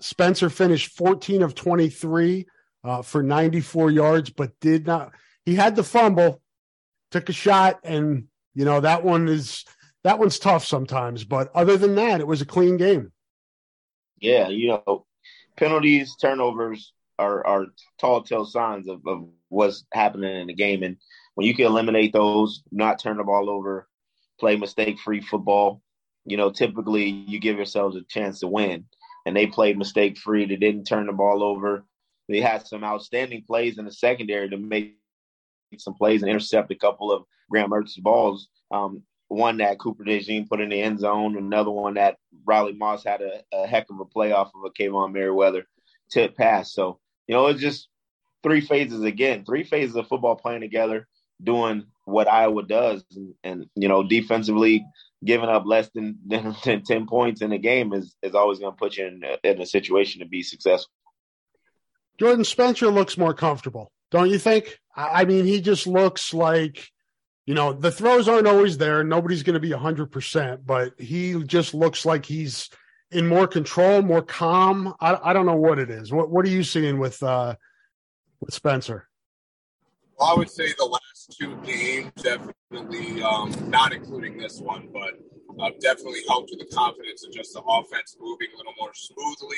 Spencer 0.00 0.50
finished 0.50 0.96
14 0.96 1.42
of 1.42 1.54
23 1.54 2.46
uh, 2.82 3.02
for 3.02 3.22
94 3.22 3.90
yards, 3.90 4.30
but 4.30 4.58
did 4.60 4.86
not. 4.86 5.12
He 5.44 5.54
had 5.54 5.76
the 5.76 5.84
fumble, 5.84 6.42
took 7.12 7.28
a 7.28 7.32
shot, 7.32 7.80
and 7.84 8.24
you 8.54 8.64
know 8.64 8.80
that 8.80 9.04
one 9.04 9.28
is 9.28 9.64
that 10.04 10.18
one's 10.18 10.38
tough 10.38 10.64
sometimes. 10.64 11.24
But 11.24 11.50
other 11.54 11.76
than 11.76 11.94
that, 11.94 12.20
it 12.20 12.26
was 12.26 12.40
a 12.40 12.46
clean 12.46 12.76
game. 12.76 13.12
Yeah, 14.18 14.48
you 14.48 14.68
know, 14.68 15.06
penalties, 15.56 16.16
turnovers 16.16 16.92
are 17.18 17.46
are 17.46 17.66
tall 17.98 18.22
tale 18.22 18.44
signs 18.44 18.88
of, 18.88 19.06
of 19.06 19.28
what's 19.48 19.84
happening 19.92 20.40
in 20.40 20.46
the 20.46 20.54
game, 20.54 20.82
and 20.82 20.96
when 21.34 21.46
you 21.46 21.54
can 21.54 21.66
eliminate 21.66 22.12
those, 22.12 22.62
not 22.72 22.98
turn 22.98 23.18
the 23.18 23.24
ball 23.24 23.50
over, 23.50 23.88
play 24.40 24.56
mistake 24.56 24.98
free 24.98 25.20
football, 25.20 25.82
you 26.24 26.36
know, 26.36 26.50
typically 26.50 27.08
you 27.08 27.38
give 27.38 27.56
yourselves 27.56 27.96
a 27.96 28.02
chance 28.08 28.40
to 28.40 28.48
win. 28.48 28.86
And 29.24 29.36
they 29.36 29.46
played 29.46 29.78
mistake 29.78 30.18
free. 30.18 30.46
They 30.46 30.56
didn't 30.56 30.84
turn 30.84 31.06
the 31.06 31.12
ball 31.12 31.42
over. 31.42 31.84
They 32.28 32.40
had 32.40 32.66
some 32.66 32.84
outstanding 32.84 33.44
plays 33.46 33.78
in 33.78 33.84
the 33.84 33.92
secondary 33.92 34.48
to 34.50 34.56
make 34.56 34.96
some 35.78 35.94
plays 35.94 36.22
and 36.22 36.30
intercept 36.30 36.70
a 36.70 36.76
couple 36.76 37.12
of 37.12 37.24
Graham 37.50 37.70
Mertz's 37.70 37.98
balls. 37.98 38.48
Um, 38.70 39.02
one 39.28 39.58
that 39.58 39.78
Cooper 39.78 40.04
DeJean 40.04 40.48
put 40.48 40.60
in 40.60 40.68
the 40.68 40.80
end 40.80 41.00
zone, 41.00 41.36
another 41.36 41.70
one 41.70 41.94
that 41.94 42.16
Riley 42.44 42.72
Moss 42.72 43.04
had 43.04 43.20
a, 43.22 43.42
a 43.52 43.66
heck 43.66 43.90
of 43.90 44.00
a 44.00 44.04
play 44.04 44.32
off 44.32 44.52
of 44.54 44.64
a 44.64 44.70
Kaevon 44.70 45.12
Merriweather 45.12 45.66
tip 46.10 46.36
pass. 46.36 46.72
So, 46.72 47.00
you 47.26 47.34
know, 47.34 47.46
it's 47.46 47.60
just 47.60 47.88
three 48.42 48.60
phases 48.60 49.02
again, 49.02 49.44
three 49.44 49.64
phases 49.64 49.96
of 49.96 50.06
football 50.06 50.36
playing 50.36 50.60
together, 50.60 51.08
doing 51.42 51.86
what 52.04 52.28
Iowa 52.28 52.62
does. 52.62 53.04
And, 53.14 53.34
and 53.42 53.66
you 53.74 53.88
know, 53.88 54.04
defensively, 54.04 54.86
giving 55.24 55.48
up 55.48 55.64
less 55.66 55.88
than, 55.90 56.18
than, 56.26 56.54
than 56.64 56.82
10 56.84 57.06
points 57.06 57.42
in 57.42 57.52
a 57.52 57.58
game 57.58 57.92
is, 57.92 58.14
is 58.22 58.34
always 58.34 58.58
going 58.58 58.72
to 58.72 58.78
put 58.78 58.96
you 58.96 59.06
in, 59.06 59.22
in 59.42 59.60
a 59.60 59.66
situation 59.66 60.20
to 60.20 60.26
be 60.26 60.42
successful. 60.42 60.92
Jordan 62.18 62.44
Spencer 62.44 62.90
looks 62.90 63.18
more 63.18 63.34
comfortable, 63.34 63.92
don't 64.10 64.30
you 64.30 64.38
think? 64.38 64.78
I 64.96 65.26
mean, 65.26 65.44
he 65.44 65.60
just 65.60 65.86
looks 65.86 66.32
like, 66.32 66.88
you 67.46 67.54
know, 67.54 67.72
the 67.72 67.92
throws 67.92 68.28
aren't 68.28 68.48
always 68.48 68.76
there. 68.76 69.04
Nobody's 69.04 69.44
going 69.44 69.54
to 69.54 69.60
be 69.60 69.70
100%, 69.70 70.60
but 70.66 70.92
he 70.98 71.42
just 71.44 71.74
looks 71.74 72.04
like 72.04 72.26
he's 72.26 72.68
in 73.12 73.26
more 73.26 73.46
control, 73.46 74.02
more 74.02 74.22
calm. 74.22 74.94
I, 75.00 75.18
I 75.22 75.32
don't 75.32 75.46
know 75.46 75.56
what 75.56 75.78
it 75.78 75.88
is. 75.88 76.12
What, 76.12 76.28
what 76.28 76.44
are 76.44 76.50
you 76.50 76.64
seeing 76.64 76.98
with, 76.98 77.22
uh, 77.22 77.54
with 78.40 78.52
Spencer? 78.52 79.08
Well, 80.18 80.30
I 80.30 80.34
would 80.34 80.50
say 80.50 80.72
the 80.76 80.86
last 80.86 81.36
two 81.38 81.56
games 81.64 82.10
definitely, 82.16 83.22
um, 83.22 83.54
not 83.70 83.92
including 83.92 84.38
this 84.38 84.60
one, 84.60 84.88
but 84.92 85.14
uh, 85.60 85.70
definitely 85.80 86.22
helped 86.26 86.50
with 86.50 86.68
the 86.68 86.74
confidence 86.74 87.24
and 87.24 87.32
just 87.32 87.52
the 87.52 87.62
offense 87.62 88.16
moving 88.18 88.48
a 88.54 88.56
little 88.56 88.74
more 88.78 88.92
smoothly 88.92 89.56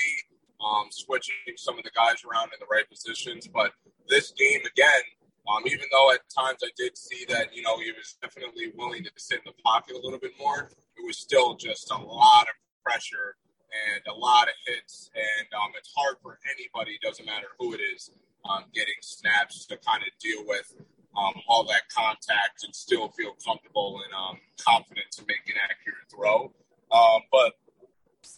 um, 0.60 0.86
switching 0.90 1.34
some 1.56 1.78
of 1.78 1.84
the 1.84 1.90
guys 1.94 2.24
around 2.24 2.50
in 2.52 2.58
the 2.60 2.66
right 2.70 2.88
positions. 2.90 3.48
But 3.48 3.72
this 4.08 4.32
game 4.32 4.60
again, 4.60 5.02
um, 5.48 5.62
even 5.66 5.86
though 5.90 6.12
at 6.12 6.20
times 6.28 6.60
I 6.62 6.70
did 6.76 6.96
see 6.96 7.24
that 7.28 7.54
you 7.54 7.62
know 7.62 7.78
he 7.78 7.92
was 7.92 8.16
definitely 8.20 8.72
willing 8.76 9.04
to 9.04 9.10
sit 9.16 9.38
in 9.38 9.46
the 9.46 9.62
pocket 9.64 9.96
a 9.96 10.00
little 10.00 10.18
bit 10.18 10.32
more, 10.38 10.70
it 10.96 11.06
was 11.06 11.18
still 11.18 11.54
just 11.54 11.90
a 11.90 11.96
lot 11.96 12.42
of 12.42 12.54
pressure 12.84 13.36
and 13.68 14.00
a 14.08 14.16
lot 14.16 14.48
of 14.48 14.54
hits, 14.66 15.10
and 15.14 15.46
um, 15.52 15.72
it's 15.76 15.92
hard 15.96 16.16
for 16.22 16.38
anybody, 16.48 16.98
doesn't 17.02 17.26
matter 17.26 17.48
who 17.58 17.74
it 17.74 17.80
is, 17.94 18.10
um, 18.48 18.64
getting 18.74 18.96
snaps 19.02 19.66
to 19.66 19.76
kind 19.76 20.02
of 20.02 20.08
deal 20.20 20.40
with 20.46 20.72
um, 21.16 21.34
all 21.48 21.64
that 21.64 21.82
contact 21.92 22.64
and 22.64 22.74
still 22.74 23.08
feel 23.08 23.36
comfortable 23.44 24.00
and 24.04 24.12
um, 24.14 24.40
confident 24.56 25.10
to 25.12 25.22
make 25.28 25.44
an 25.48 25.60
accurate 25.60 26.08
throw. 26.08 26.52
Um, 26.92 27.20
but 27.32 27.60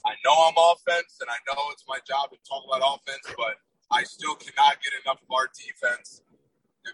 I 0.07 0.15
know 0.25 0.35
I'm 0.35 0.59
offense, 0.59 1.19
and 1.21 1.31
I 1.31 1.39
know 1.47 1.61
it's 1.73 1.85
my 1.87 1.99
job 2.07 2.31
to 2.31 2.39
talk 2.43 2.65
about 2.67 2.83
offense, 2.83 3.27
but 3.37 3.59
I 3.91 4.03
still 4.05 4.35
cannot 4.35 4.79
get 4.83 4.95
enough 5.05 5.23
of 5.23 5.31
our 5.31 5.51
defense. 5.51 6.23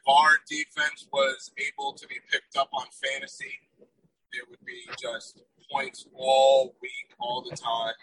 Our 0.07 0.39
defense 0.49 1.09
was 1.13 1.51
able 1.59 1.93
to 1.95 2.07
be 2.07 2.17
picked 2.31 2.57
up 2.57 2.69
on 2.73 2.87
fantasy, 2.93 3.59
there 4.33 4.43
would 4.51 4.65
be 4.65 4.83
just 5.01 5.41
points 5.71 6.07
all 6.15 6.75
week, 6.81 7.15
all 7.19 7.43
the 7.43 7.57
time. 7.57 7.95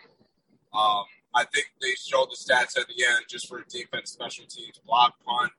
Um, 0.74 1.06
I 1.36 1.46
think 1.46 1.68
they 1.82 1.94
showed 1.96 2.28
the 2.30 2.36
stats 2.36 2.78
at 2.80 2.88
the 2.88 3.06
end 3.06 3.26
just 3.30 3.48
for 3.48 3.64
defense, 3.70 4.12
special 4.12 4.46
teams, 4.46 4.80
block 4.86 5.14
punt. 5.26 5.52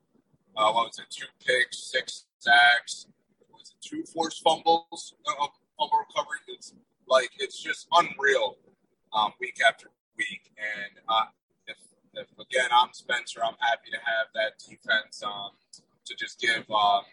Uh, 0.57 0.73
what 0.73 0.87
was 0.87 0.99
it? 0.99 1.07
Two 1.11 1.27
picks, 1.45 1.79
six 1.79 2.25
sacks. 2.39 3.07
Was 3.53 3.73
it 3.73 3.87
two 3.87 4.05
forced 4.05 4.43
fumbles? 4.43 5.15
Uh, 5.27 5.47
fumble 5.79 5.99
recovery. 6.09 6.39
It's 6.49 6.75
like 7.09 7.31
it's 7.39 7.61
just 7.61 7.87
unreal 7.93 8.57
um, 9.13 9.33
week 9.41 9.59
after 9.67 9.89
week. 10.17 10.51
And 10.59 11.05
uh, 11.09 11.27
if, 11.67 11.77
if, 12.15 12.29
again 12.39 12.71
I'm 12.73 12.93
Spencer, 12.93 13.41
I'm 13.45 13.57
happy 13.61 13.91
to 13.91 13.99
have 13.99 14.29
that 14.35 14.59
defense 14.59 15.23
um, 15.25 15.51
to 16.07 16.15
just 16.15 16.41
give 16.41 16.65
um, 16.71 17.05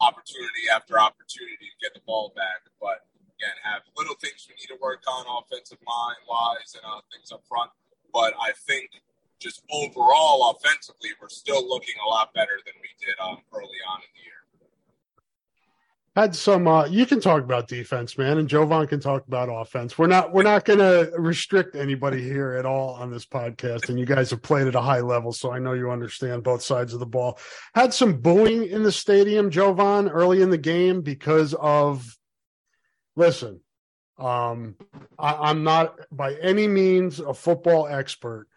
opportunity 0.00 0.70
after 0.72 0.98
opportunity 0.98 1.68
to 1.70 1.78
get 1.82 1.94
the 1.94 2.02
ball 2.06 2.32
back. 2.34 2.62
But 2.80 3.06
again, 3.38 3.54
have 3.62 3.82
little 3.96 4.16
things 4.16 4.46
we 4.48 4.54
need 4.58 4.70
to 4.74 4.78
work 4.80 5.02
on 5.06 5.26
offensive 5.26 5.78
line 5.86 6.22
wise 6.28 6.74
and 6.74 6.84
uh, 6.86 7.02
things 7.10 7.30
up 7.32 7.42
front. 7.48 7.70
But 8.12 8.34
I 8.40 8.52
think 8.66 8.90
just 9.38 9.62
overall 9.70 10.50
offensively, 10.50 11.10
we're 11.20 11.30
still 11.30 11.62
looking 11.62 11.94
a 12.02 12.08
lot 12.08 12.34
better 12.34 12.58
than 12.66 12.74
we 12.82 12.90
did 12.98 13.14
um, 13.22 13.42
early 13.54 13.78
on 13.86 14.02
in 14.02 14.10
the 14.14 14.22
year 14.26 14.37
had 16.18 16.34
some 16.34 16.66
uh, 16.66 16.84
you 16.86 17.06
can 17.06 17.20
talk 17.20 17.44
about 17.44 17.68
defense 17.68 18.18
man 18.18 18.38
and 18.38 18.48
jovon 18.48 18.88
can 18.88 18.98
talk 18.98 19.24
about 19.28 19.48
offense. 19.48 19.96
We're 19.96 20.08
not 20.08 20.32
we're 20.32 20.42
not 20.42 20.64
going 20.64 20.80
to 20.80 21.12
restrict 21.16 21.76
anybody 21.76 22.20
here 22.22 22.54
at 22.54 22.66
all 22.66 22.94
on 22.94 23.10
this 23.10 23.24
podcast 23.24 23.88
and 23.88 24.00
you 24.00 24.04
guys 24.04 24.30
have 24.30 24.42
played 24.42 24.66
at 24.66 24.74
a 24.74 24.80
high 24.80 25.00
level 25.00 25.32
so 25.32 25.52
i 25.52 25.60
know 25.60 25.74
you 25.74 25.90
understand 25.92 26.42
both 26.42 26.62
sides 26.62 26.92
of 26.92 26.98
the 26.98 27.06
ball. 27.06 27.38
Had 27.74 27.94
some 27.94 28.20
booing 28.20 28.64
in 28.64 28.82
the 28.82 28.90
stadium 28.90 29.48
jovon 29.50 30.10
early 30.12 30.42
in 30.42 30.50
the 30.50 30.58
game 30.58 31.02
because 31.02 31.54
of 31.54 32.04
listen 33.14 33.60
um 34.18 34.74
I, 35.18 35.50
i'm 35.50 35.62
not 35.62 35.94
by 36.10 36.34
any 36.34 36.66
means 36.66 37.20
a 37.20 37.32
football 37.32 37.86
expert 37.86 38.48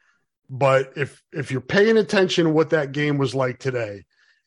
but 0.50 0.94
if 0.96 1.22
if 1.32 1.52
you're 1.52 1.62
paying 1.62 1.98
attention 1.98 2.46
to 2.46 2.52
what 2.52 2.72
that 2.72 2.92
game 2.92 3.20
was 3.20 3.36
like 3.36 3.60
today 3.60 4.06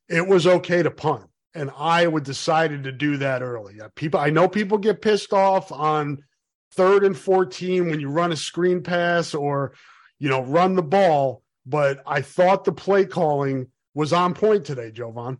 it 0.08 0.26
was 0.26 0.48
okay 0.48 0.82
to 0.82 0.90
punt 0.90 1.26
and 1.54 1.70
Iowa 1.76 2.20
decided 2.20 2.84
to 2.84 2.92
do 2.92 3.18
that 3.18 3.42
early. 3.42 3.80
People, 3.94 4.20
I 4.20 4.30
know 4.30 4.48
people 4.48 4.78
get 4.78 5.02
pissed 5.02 5.32
off 5.32 5.70
on 5.70 6.24
third 6.72 7.04
and 7.04 7.16
14 7.16 7.88
when 7.88 8.00
you 8.00 8.08
run 8.08 8.32
a 8.32 8.36
screen 8.36 8.82
pass 8.82 9.34
or, 9.34 9.74
you 10.18 10.28
know, 10.28 10.42
run 10.42 10.74
the 10.74 10.82
ball, 10.82 11.42
but 11.64 12.02
I 12.06 12.20
thought 12.20 12.64
the 12.64 12.72
play 12.72 13.06
calling 13.06 13.68
was 13.94 14.12
on 14.12 14.34
point 14.34 14.64
today, 14.64 14.90
Jovon. 14.90 15.38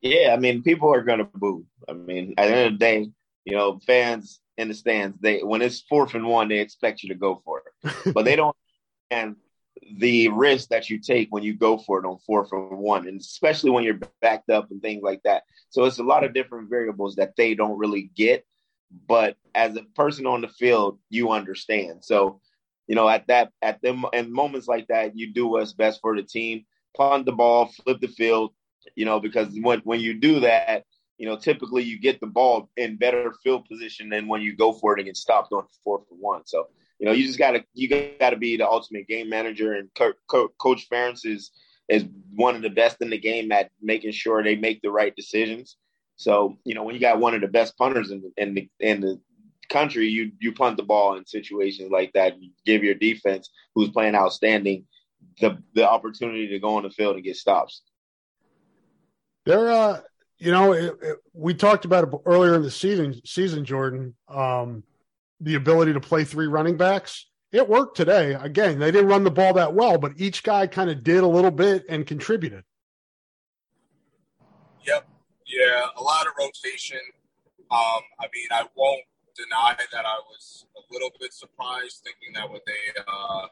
Yeah, 0.00 0.32
I 0.32 0.36
mean, 0.36 0.62
people 0.62 0.94
are 0.94 1.02
going 1.02 1.18
to 1.18 1.28
boo. 1.34 1.64
I 1.88 1.92
mean, 1.92 2.34
at 2.38 2.46
the 2.46 2.54
end 2.54 2.66
of 2.66 2.72
the 2.74 2.78
day, 2.78 3.10
you 3.44 3.56
know, 3.56 3.80
fans 3.84 4.40
in 4.56 4.68
the 4.68 4.74
stands, 4.74 5.18
they 5.20 5.40
when 5.40 5.60
it's 5.60 5.80
fourth 5.80 6.14
and 6.14 6.26
one, 6.26 6.48
they 6.48 6.60
expect 6.60 7.02
you 7.02 7.08
to 7.08 7.16
go 7.16 7.42
for 7.44 7.62
it, 7.82 7.92
but 8.14 8.24
they 8.24 8.36
don't. 8.36 8.56
And 9.10 9.36
the 9.96 10.28
risk 10.28 10.68
that 10.68 10.90
you 10.90 10.98
take 10.98 11.28
when 11.30 11.42
you 11.42 11.54
go 11.54 11.78
for 11.78 11.98
it 11.98 12.06
on 12.06 12.18
four 12.18 12.44
for 12.44 12.76
one, 12.76 13.06
and 13.06 13.20
especially 13.20 13.70
when 13.70 13.84
you're 13.84 14.00
backed 14.20 14.50
up 14.50 14.70
and 14.70 14.80
things 14.82 15.02
like 15.02 15.22
that. 15.24 15.42
So 15.70 15.84
it's 15.84 15.98
a 15.98 16.04
lot 16.04 16.24
of 16.24 16.34
different 16.34 16.70
variables 16.70 17.16
that 17.16 17.36
they 17.36 17.54
don't 17.54 17.78
really 17.78 18.10
get. 18.14 18.44
But 19.06 19.36
as 19.54 19.76
a 19.76 19.82
person 19.94 20.26
on 20.26 20.40
the 20.40 20.48
field, 20.48 20.98
you 21.10 21.30
understand. 21.30 22.04
So, 22.04 22.40
you 22.86 22.94
know, 22.94 23.08
at 23.08 23.26
that 23.26 23.50
at 23.60 23.82
them 23.82 24.06
in 24.12 24.32
moments 24.32 24.66
like 24.66 24.86
that, 24.88 25.16
you 25.16 25.32
do 25.32 25.46
what's 25.46 25.72
best 25.72 26.00
for 26.00 26.16
the 26.16 26.22
team. 26.22 26.64
Punt 26.96 27.26
the 27.26 27.32
ball, 27.32 27.66
flip 27.66 28.00
the 28.00 28.08
field, 28.08 28.54
you 28.96 29.04
know, 29.04 29.20
because 29.20 29.48
when 29.60 29.80
when 29.80 30.00
you 30.00 30.14
do 30.14 30.40
that, 30.40 30.84
you 31.18 31.26
know, 31.26 31.36
typically 31.36 31.82
you 31.82 31.98
get 31.98 32.20
the 32.20 32.26
ball 32.26 32.70
in 32.76 32.96
better 32.96 33.34
field 33.44 33.66
position 33.68 34.08
than 34.08 34.26
when 34.26 34.40
you 34.40 34.56
go 34.56 34.72
for 34.72 34.94
it 34.94 35.00
and 35.00 35.06
get 35.06 35.16
stopped 35.16 35.52
on 35.52 35.64
four 35.84 36.00
for 36.08 36.14
one. 36.14 36.46
So 36.46 36.68
you 36.98 37.06
know, 37.06 37.12
you 37.12 37.26
just 37.26 37.38
gotta 37.38 37.64
you 37.74 37.88
gotta 38.18 38.36
be 38.36 38.56
the 38.56 38.68
ultimate 38.68 39.06
game 39.06 39.28
manager. 39.28 39.74
And 39.74 39.88
Co- 39.94 40.14
Co- 40.28 40.52
Coach 40.58 40.88
Ferentz 40.90 41.24
is 41.24 41.50
is 41.88 42.04
one 42.34 42.56
of 42.56 42.62
the 42.62 42.70
best 42.70 42.96
in 43.00 43.10
the 43.10 43.18
game 43.18 43.50
at 43.52 43.70
making 43.80 44.12
sure 44.12 44.42
they 44.42 44.56
make 44.56 44.82
the 44.82 44.90
right 44.90 45.14
decisions. 45.16 45.76
So 46.16 46.58
you 46.64 46.74
know, 46.74 46.82
when 46.82 46.94
you 46.94 47.00
got 47.00 47.20
one 47.20 47.34
of 47.34 47.40
the 47.40 47.48
best 47.48 47.76
punters 47.76 48.10
in 48.10 48.22
the, 48.22 48.42
in 48.42 48.54
the 48.54 48.68
in 48.80 49.00
the 49.00 49.20
country, 49.68 50.08
you 50.08 50.32
you 50.40 50.52
punt 50.52 50.76
the 50.76 50.82
ball 50.82 51.16
in 51.16 51.24
situations 51.24 51.90
like 51.90 52.12
that. 52.14 52.40
You 52.42 52.50
give 52.66 52.82
your 52.82 52.94
defense, 52.94 53.50
who's 53.74 53.90
playing 53.90 54.16
outstanding, 54.16 54.84
the 55.40 55.58
the 55.74 55.88
opportunity 55.88 56.48
to 56.48 56.58
go 56.58 56.74
on 56.76 56.82
the 56.82 56.90
field 56.90 57.14
and 57.14 57.24
get 57.24 57.36
stops. 57.36 57.82
There, 59.46 59.70
uh, 59.70 60.00
you 60.38 60.50
know, 60.50 60.72
it, 60.72 60.94
it, 61.00 61.18
we 61.32 61.54
talked 61.54 61.84
about 61.84 62.04
it 62.04 62.10
earlier 62.26 62.54
in 62.54 62.62
the 62.62 62.70
season. 62.70 63.20
Season, 63.24 63.64
Jordan. 63.64 64.14
Um, 64.28 64.82
the 65.40 65.54
ability 65.54 65.92
to 65.92 66.00
play 66.00 66.24
three 66.24 66.46
running 66.46 66.76
backs. 66.76 67.26
It 67.52 67.68
worked 67.68 67.96
today. 67.96 68.34
Again, 68.34 68.78
they 68.78 68.90
didn't 68.90 69.08
run 69.08 69.24
the 69.24 69.30
ball 69.30 69.54
that 69.54 69.74
well, 69.74 69.98
but 69.98 70.12
each 70.16 70.42
guy 70.42 70.66
kind 70.66 70.90
of 70.90 71.02
did 71.02 71.22
a 71.22 71.26
little 71.26 71.50
bit 71.50 71.84
and 71.88 72.06
contributed. 72.06 72.64
Yep. 74.86 75.08
Yeah, 75.46 75.86
a 75.96 76.02
lot 76.02 76.26
of 76.26 76.32
rotation. 76.38 77.00
Um, 77.70 78.02
I 78.20 78.28
mean, 78.32 78.48
I 78.50 78.64
won't 78.76 79.04
deny 79.36 79.76
that 79.92 80.04
I 80.04 80.18
was 80.28 80.66
a 80.76 80.82
little 80.92 81.10
bit 81.20 81.32
surprised, 81.32 82.02
thinking 82.04 82.34
that 82.34 82.50
would 82.50 82.62
they 82.66 83.00
uh, 83.00 83.46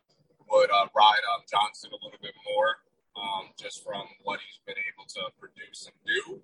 would 0.51 0.71
uh, 0.71 0.87
ride 0.95 1.25
on 1.37 1.47
Johnson 1.49 1.91
a 1.93 2.05
little 2.05 2.19
bit 2.21 2.35
more, 2.45 2.83
um, 3.17 3.51
just 3.59 3.85
from 3.85 4.03
what 4.25 4.41
he's 4.41 4.61
been 4.67 4.81
able 4.93 5.07
to 5.09 5.33
produce 5.41 5.89
and 5.89 5.97
do. 6.05 6.41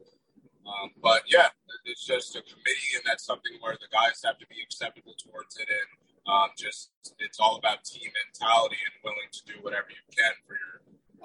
Um, 0.62 0.90
but 1.02 1.26
yeah, 1.26 1.50
it's 1.84 2.06
just 2.06 2.36
a 2.36 2.42
committee, 2.42 2.94
and 2.94 3.02
that's 3.04 3.24
something 3.24 3.52
where 3.60 3.74
the 3.74 3.90
guys 3.90 4.22
have 4.24 4.38
to 4.38 4.46
be 4.46 4.62
acceptable 4.62 5.14
towards 5.18 5.58
it, 5.58 5.66
and 5.66 5.90
um, 6.26 6.54
just 6.56 6.90
it's 7.18 7.40
all 7.40 7.56
about 7.58 7.82
team 7.82 8.06
mentality 8.14 8.78
and 8.78 8.94
willing 9.02 9.30
to 9.32 9.42
do 9.42 9.58
whatever 9.62 9.90
you 9.90 10.04
can 10.14 10.32
for 10.46 10.54
your 10.54 10.74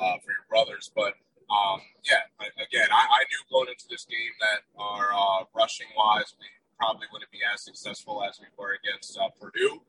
uh, 0.01 0.17
for 0.25 0.33
your 0.33 0.45
brothers. 0.49 0.89
But 0.89 1.13
um, 1.53 1.85
yeah, 2.03 2.25
again, 2.41 2.89
I, 2.89 3.03
I, 3.05 3.21
knew 3.29 3.41
going 3.49 3.69
into 3.69 3.87
this 3.89 4.03
game 4.03 4.35
that 4.41 4.67
our 4.75 5.13
uh, 5.13 5.45
rushing 5.55 5.87
wise, 5.95 6.35
we 6.35 6.49
probably 6.75 7.07
wouldn't 7.13 7.31
be 7.31 7.39
as 7.45 7.63
successful 7.63 8.21
as 8.25 8.41
we 8.41 8.51
were 8.57 8.75
against 8.75 9.17
uh, 9.17 9.29
Purdue. 9.39 9.81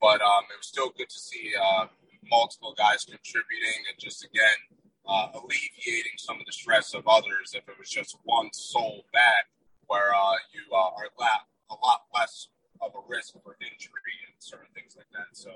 But 0.00 0.22
um, 0.22 0.48
it 0.48 0.56
was 0.56 0.66
still 0.66 0.90
good 0.96 1.10
to 1.10 1.20
see 1.20 1.52
uh, 1.52 1.86
multiple 2.30 2.74
guys 2.78 3.04
contributing, 3.04 3.82
and 3.90 3.98
just 3.98 4.24
again 4.24 4.81
uh, 5.06 5.28
alleviating 5.34 6.16
some 6.16 6.38
of 6.38 6.46
the 6.46 6.52
stress 6.52 6.94
of 6.94 7.06
others 7.06 7.54
if 7.54 7.68
it 7.68 7.74
was 7.78 7.90
just 7.90 8.16
one 8.24 8.48
sole 8.52 9.04
back 9.12 9.46
where 9.86 10.14
uh, 10.14 10.38
you 10.54 10.62
uh, 10.72 10.96
are 10.96 11.10
la- 11.18 11.46
a 11.70 11.76
lot 11.84 12.02
less 12.14 12.48
of 12.80 12.92
a 12.94 13.02
risk 13.08 13.34
for 13.42 13.56
injury 13.60 14.16
and 14.26 14.34
certain 14.38 14.70
things 14.74 14.96
like 14.96 15.10
that. 15.12 15.30
So, 15.32 15.50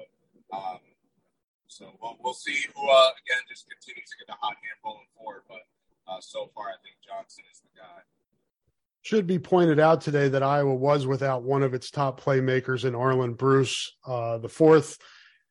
um, 0.52 0.78
so 1.66 1.92
we'll, 2.00 2.16
we'll 2.22 2.34
see 2.34 2.56
who 2.74 2.82
uh, 2.88 3.10
again 3.22 3.42
just 3.48 3.66
continues 3.68 4.10
to 4.10 4.16
get 4.18 4.26
the 4.26 4.38
hot 4.40 4.54
hand 4.54 4.78
rolling 4.84 5.06
forward. 5.16 5.42
But 5.48 5.62
uh, 6.08 6.20
so 6.20 6.50
far, 6.54 6.66
I 6.68 6.78
think 6.82 6.96
Johnson 7.06 7.44
is 7.52 7.60
the 7.60 7.80
guy. 7.80 8.02
Should 9.02 9.26
be 9.26 9.38
pointed 9.38 9.78
out 9.78 10.00
today 10.00 10.28
that 10.28 10.42
Iowa 10.42 10.74
was 10.74 11.06
without 11.06 11.44
one 11.44 11.62
of 11.62 11.74
its 11.74 11.90
top 11.90 12.20
playmakers 12.20 12.84
in 12.84 12.94
Arland 12.94 13.36
Bruce, 13.36 13.92
uh, 14.04 14.38
the 14.38 14.48
fourth 14.48 14.98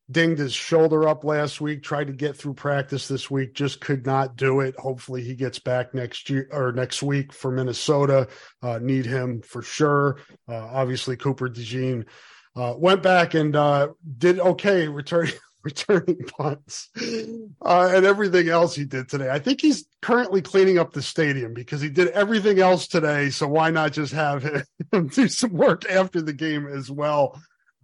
dinged 0.10 0.40
his 0.40 0.54
shoulder 0.54 1.08
up 1.08 1.24
last 1.24 1.60
week, 1.60 1.82
tried 1.82 2.08
to 2.08 2.14
get 2.14 2.38
through 2.38 2.54
practice 2.54 3.08
this 3.08 3.30
week, 3.32 3.54
just 3.54 3.82
could 3.82 4.06
not 4.06 4.36
do 4.36 4.60
it. 4.60 4.76
Hopefully 4.78 5.24
he 5.24 5.36
gets 5.36 5.60
back 5.60 5.94
next 5.94 6.30
year 6.30 6.48
or 6.52 6.72
next 6.72 7.02
week 7.02 7.34
for 7.34 7.52
Minnesota. 7.52 8.28
Uh, 8.62 8.80
need 8.80 9.06
him 9.06 9.42
for 9.42 9.62
sure. 9.62 10.20
Uh, 10.48 10.56
obviously 10.56 11.18
Cooper 11.18 11.50
DeJean 11.50 12.06
uh, 12.56 12.74
went 12.78 13.02
back 13.02 13.34
and 13.34 13.56
uh, 13.56 13.90
did 14.18 14.40
okay 14.40 14.88
returning 14.88 15.34
returning 15.64 16.20
punts 16.38 16.90
uh, 17.66 17.90
and 17.92 18.06
everything 18.06 18.48
else 18.48 18.76
he 18.76 18.86
did 18.86 19.10
today. 19.10 19.32
I 19.32 19.40
think 19.40 19.62
he's 19.62 19.86
currently 20.00 20.44
cleaning 20.44 20.78
up 20.78 20.94
the 20.94 21.02
stadium 21.02 21.56
because 21.56 21.82
he 21.82 21.90
did 21.90 22.10
everything 22.10 22.60
else 22.60 22.88
today. 22.88 23.32
So 23.32 23.48
why 23.48 23.72
not 23.72 23.94
just 23.94 24.14
have 24.14 24.44
him 24.94 25.08
do 25.08 25.28
some 25.28 25.54
work 25.54 25.90
after 25.90 26.22
the 26.22 26.34
game 26.34 26.68
as 26.68 26.92
well? 26.92 27.42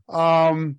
Um, 0.08 0.78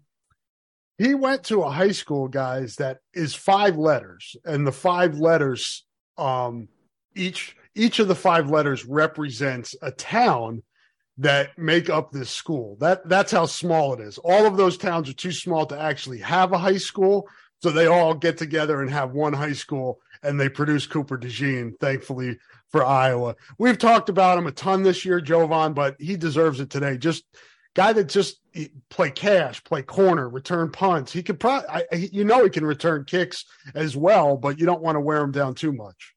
he 0.98 1.14
went 1.14 1.44
to 1.44 1.62
a 1.62 1.70
high 1.70 1.92
school, 1.92 2.28
guys, 2.28 2.76
that 2.76 2.98
is 3.14 3.35
five 3.35 3.76
letters, 3.76 4.37
and 4.44 4.66
the 4.66 4.72
five 4.72 5.18
letters, 5.18 5.85
um, 6.18 6.68
each 7.14 7.57
each 7.74 7.98
of 7.98 8.09
the 8.09 8.14
five 8.14 8.50
letters 8.50 8.85
represents 8.85 9.74
a 9.81 9.90
town 9.90 10.62
that 11.18 11.57
make 11.59 11.88
up 11.88 12.11
this 12.11 12.31
school. 12.31 12.76
That 12.81 13.09
that's 13.09 13.33
how 13.33 13.46
small 13.46 13.94
it 13.94 14.00
is. 14.00 14.18
All 14.18 14.46
of 14.46 14.57
those 14.57 14.76
towns 14.76 15.09
are 15.09 15.14
too 15.14 15.33
small 15.33 15.66
to 15.66 15.81
actually 15.81 16.18
have 16.18 16.52
a 16.52 16.59
high 16.59 16.78
school, 16.78 17.28
so 17.62 17.70
they 17.70 17.87
all 17.87 18.14
get 18.14 18.37
together 18.37 18.81
and 18.81 18.90
have 18.90 19.12
one 19.12 19.33
high 19.33 19.52
school, 19.55 20.00
and 20.22 20.38
they 20.38 20.48
produce 20.48 20.87
Cooper 20.87 21.18
DeJean. 21.18 21.72
Thankfully 21.81 22.38
for 22.70 22.85
Iowa, 22.85 23.37
we've 23.59 23.78
talked 23.78 24.09
about 24.09 24.38
him 24.38 24.46
a 24.46 24.52
ton 24.52 24.83
this 24.83 25.05
year, 25.05 25.20
Jovon, 25.20 25.74
but 25.74 25.96
he 25.98 26.16
deserves 26.16 26.61
it 26.61 26.70
today. 26.70 26.96
Just 26.96 27.24
guy 27.74 27.92
that 27.92 28.08
just 28.08 28.40
eh, 28.54 28.68
play 28.88 29.11
cash, 29.11 29.62
play 29.64 29.82
corner, 29.82 30.28
return 30.28 30.70
punts. 30.70 31.12
He 31.12 31.22
could 31.22 31.40
probably, 31.40 32.08
you 32.12 32.24
know, 32.24 32.44
he 32.44 32.50
can 32.50 32.64
return 32.64 33.04
kicks 33.04 33.44
as 33.74 33.96
well, 33.96 34.37
but 34.37 34.58
you 34.58 34.66
don't 34.66 34.82
want 34.82 34.96
to 34.96 35.00
wear 35.00 35.22
him 35.22 35.32
down 35.32 35.54
too 35.54 35.72
much. 35.72 36.14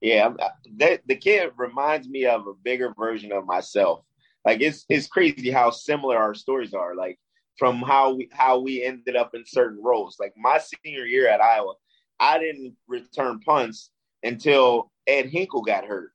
Yeah, 0.00 0.34
that, 0.76 1.00
the 1.06 1.16
kid 1.16 1.52
reminds 1.56 2.08
me 2.08 2.26
of 2.26 2.46
a 2.46 2.52
bigger 2.62 2.92
version 2.98 3.32
of 3.32 3.46
myself. 3.46 4.04
Like 4.44 4.60
it's 4.60 4.84
it's 4.90 5.06
crazy 5.06 5.50
how 5.50 5.70
similar 5.70 6.18
our 6.18 6.34
stories 6.34 6.74
are. 6.74 6.94
Like 6.94 7.18
from 7.58 7.80
how 7.80 8.14
we 8.14 8.28
how 8.32 8.58
we 8.60 8.82
ended 8.82 9.16
up 9.16 9.34
in 9.34 9.44
certain 9.46 9.82
roles. 9.82 10.16
Like 10.20 10.34
my 10.36 10.58
senior 10.58 11.06
year 11.06 11.28
at 11.28 11.40
Iowa, 11.40 11.74
I 12.20 12.38
didn't 12.38 12.76
return 12.86 13.40
punts 13.40 13.90
until 14.22 14.90
Ed 15.06 15.30
Hinkel 15.30 15.64
got 15.64 15.84
hurt. 15.84 16.10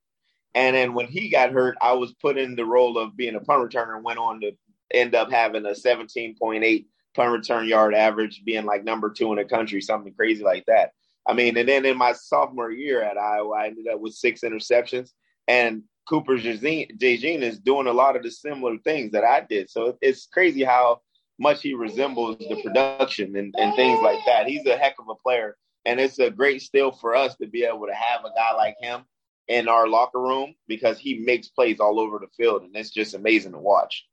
And 0.55 0.75
then 0.75 0.93
when 0.93 1.07
he 1.07 1.29
got 1.29 1.51
hurt, 1.51 1.77
I 1.81 1.93
was 1.93 2.13
put 2.13 2.37
in 2.37 2.55
the 2.55 2.65
role 2.65 2.97
of 2.97 3.15
being 3.15 3.35
a 3.35 3.39
punt 3.39 3.61
returner 3.61 3.95
and 3.95 4.03
went 4.03 4.19
on 4.19 4.41
to 4.41 4.51
end 4.91 5.15
up 5.15 5.31
having 5.31 5.65
a 5.65 5.69
17.8 5.69 6.85
punt 7.15 7.31
return 7.31 7.67
yard 7.67 7.93
average, 7.93 8.43
being 8.45 8.65
like 8.65 8.83
number 8.83 9.09
two 9.11 9.31
in 9.31 9.37
the 9.37 9.45
country, 9.45 9.81
something 9.81 10.13
crazy 10.13 10.43
like 10.43 10.65
that. 10.65 10.91
I 11.27 11.33
mean, 11.33 11.57
and 11.57 11.69
then 11.69 11.85
in 11.85 11.97
my 11.97 12.13
sophomore 12.13 12.71
year 12.71 13.03
at 13.03 13.17
Iowa, 13.17 13.55
I 13.55 13.67
ended 13.67 13.87
up 13.87 13.99
with 13.99 14.13
six 14.13 14.41
interceptions. 14.41 15.11
And 15.47 15.83
Cooper 16.07 16.37
DeJean 16.37 17.41
is 17.41 17.59
doing 17.59 17.87
a 17.87 17.93
lot 17.93 18.15
of 18.15 18.23
the 18.23 18.31
similar 18.31 18.77
things 18.79 19.11
that 19.11 19.23
I 19.23 19.45
did. 19.47 19.69
So 19.69 19.97
it's 20.01 20.27
crazy 20.27 20.63
how 20.63 21.01
much 21.37 21.61
he 21.61 21.75
resembles 21.75 22.37
the 22.39 22.61
production 22.63 23.35
and, 23.35 23.53
and 23.57 23.75
things 23.75 24.01
like 24.01 24.19
that. 24.25 24.47
He's 24.47 24.65
a 24.65 24.75
heck 24.75 24.95
of 24.99 25.07
a 25.09 25.15
player. 25.15 25.55
And 25.85 25.99
it's 25.99 26.19
a 26.19 26.31
great 26.31 26.61
steal 26.61 26.91
for 26.91 27.15
us 27.15 27.35
to 27.37 27.47
be 27.47 27.63
able 27.63 27.85
to 27.85 27.93
have 27.93 28.25
a 28.25 28.33
guy 28.35 28.55
like 28.55 28.75
him 28.81 29.03
in 29.49 29.67
our 29.67 29.87
locker 29.87 30.21
room 30.21 30.53
because 30.67 30.99
he 30.99 31.19
makes 31.19 31.47
plays 31.47 31.79
all 31.79 31.99
over 31.99 32.19
the 32.19 32.27
field, 32.37 32.61
and 32.61 32.75
it's 32.75 32.91
just 32.91 33.15
amazing 33.15 33.51
to 33.51 33.57
watch. 33.57 34.05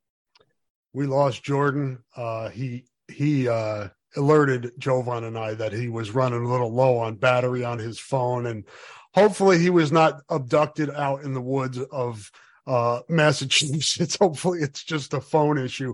We 0.93 1.05
lost 1.05 1.43
Jordan. 1.43 1.99
Uh, 2.15 2.49
he 2.49 2.85
he 3.07 3.47
uh, 3.47 3.89
alerted 4.15 4.71
Jovon 4.79 5.23
and 5.23 5.37
I 5.37 5.53
that 5.53 5.71
he 5.71 5.87
was 5.87 6.11
running 6.11 6.43
a 6.43 6.49
little 6.49 6.73
low 6.73 6.97
on 6.97 7.15
battery 7.15 7.63
on 7.63 7.77
his 7.77 7.99
phone, 7.99 8.47
and 8.47 8.65
hopefully 9.13 9.59
he 9.59 9.69
was 9.69 9.91
not 9.91 10.21
abducted 10.27 10.89
out 10.89 11.23
in 11.23 11.33
the 11.33 11.41
woods 11.41 11.77
of 11.77 12.31
uh, 12.65 13.01
Massachusetts. 13.07 14.17
hopefully 14.19 14.59
it's 14.59 14.83
just 14.83 15.13
a 15.13 15.21
phone 15.21 15.59
issue. 15.59 15.93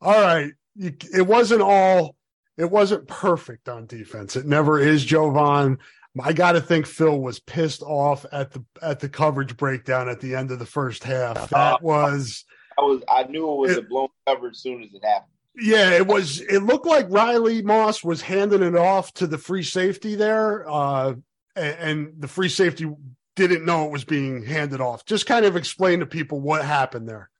All 0.00 0.20
right, 0.20 0.52
it 0.76 1.26
wasn't 1.26 1.62
all. 1.62 2.14
It 2.56 2.70
wasn't 2.70 3.06
perfect 3.06 3.68
on 3.68 3.86
defense. 3.86 4.34
It 4.34 4.46
never 4.46 4.80
is, 4.80 5.04
Jovon. 5.04 5.78
I 6.22 6.32
got 6.32 6.52
to 6.52 6.60
think 6.60 6.86
Phil 6.86 7.18
was 7.18 7.38
pissed 7.38 7.82
off 7.82 8.24
at 8.32 8.52
the 8.52 8.64
at 8.82 9.00
the 9.00 9.08
coverage 9.08 9.56
breakdown 9.56 10.08
at 10.08 10.20
the 10.20 10.34
end 10.34 10.50
of 10.50 10.58
the 10.58 10.66
first 10.66 11.04
half. 11.04 11.50
That 11.50 11.82
was 11.82 12.44
I 12.78 12.82
was 12.82 13.02
I 13.08 13.24
knew 13.24 13.50
it 13.50 13.56
was 13.56 13.70
it, 13.72 13.78
a 13.78 13.82
blown 13.82 14.08
cover 14.26 14.48
as 14.48 14.58
soon 14.58 14.82
as 14.82 14.92
it 14.94 15.04
happened. 15.04 15.32
Yeah, 15.60 15.90
it 15.90 16.06
was. 16.06 16.40
It 16.40 16.60
looked 16.60 16.86
like 16.86 17.10
Riley 17.10 17.62
Moss 17.62 18.04
was 18.04 18.22
handing 18.22 18.62
it 18.62 18.76
off 18.76 19.12
to 19.14 19.26
the 19.26 19.38
free 19.38 19.64
safety 19.64 20.14
there, 20.14 20.68
uh, 20.68 21.14
and, 21.56 21.76
and 21.78 22.12
the 22.18 22.28
free 22.28 22.48
safety 22.48 22.88
didn't 23.34 23.64
know 23.64 23.86
it 23.86 23.90
was 23.90 24.04
being 24.04 24.44
handed 24.44 24.80
off. 24.80 25.04
Just 25.04 25.26
kind 25.26 25.44
of 25.44 25.56
explain 25.56 26.00
to 26.00 26.06
people 26.06 26.40
what 26.40 26.64
happened 26.64 27.08
there. 27.08 27.30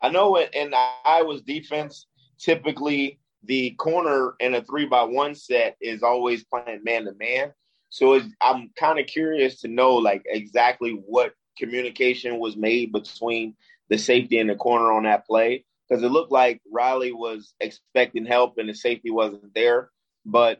I 0.00 0.08
know 0.08 0.36
it 0.36 0.50
in 0.52 0.74
Iowa's 1.04 1.42
defense, 1.42 2.06
typically 2.38 3.20
the 3.44 3.70
corner 3.72 4.34
in 4.40 4.54
a 4.54 4.62
three 4.62 4.86
by 4.86 5.02
one 5.02 5.34
set 5.34 5.76
is 5.80 6.02
always 6.02 6.44
playing 6.44 6.82
man 6.84 7.04
to 7.04 7.14
man. 7.14 7.52
So 7.92 8.18
I'm 8.40 8.70
kind 8.74 8.98
of 8.98 9.06
curious 9.06 9.60
to 9.60 9.68
know 9.68 9.96
like 9.96 10.22
exactly 10.24 10.92
what 10.92 11.34
communication 11.58 12.38
was 12.38 12.56
made 12.56 12.90
between 12.90 13.54
the 13.90 13.98
safety 13.98 14.38
and 14.38 14.48
the 14.48 14.54
corner 14.54 14.90
on 14.90 15.02
that 15.02 15.26
play 15.26 15.66
because 15.86 16.02
it 16.02 16.08
looked 16.08 16.32
like 16.32 16.62
Riley 16.72 17.12
was 17.12 17.52
expecting 17.60 18.24
help 18.24 18.56
and 18.56 18.66
the 18.66 18.74
safety 18.74 19.10
wasn't 19.10 19.52
there, 19.54 19.90
but 20.24 20.58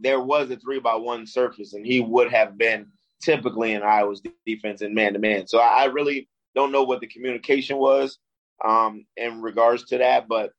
there 0.00 0.18
was 0.18 0.50
a 0.50 0.56
three 0.56 0.80
by 0.80 0.96
one 0.96 1.24
surface 1.24 1.72
and 1.72 1.86
he 1.86 2.00
would 2.00 2.32
have 2.32 2.58
been 2.58 2.88
typically 3.22 3.74
in 3.74 3.84
Iowa's 3.84 4.20
defense 4.44 4.82
in 4.82 4.92
man 4.92 5.12
to 5.12 5.20
man. 5.20 5.46
So 5.46 5.60
I 5.60 5.84
really 5.84 6.28
don't 6.56 6.72
know 6.72 6.82
what 6.82 7.00
the 7.00 7.06
communication 7.06 7.76
was 7.76 8.18
um, 8.64 9.06
in 9.16 9.40
regards 9.40 9.84
to 9.84 9.98
that, 9.98 10.26
but 10.26 10.50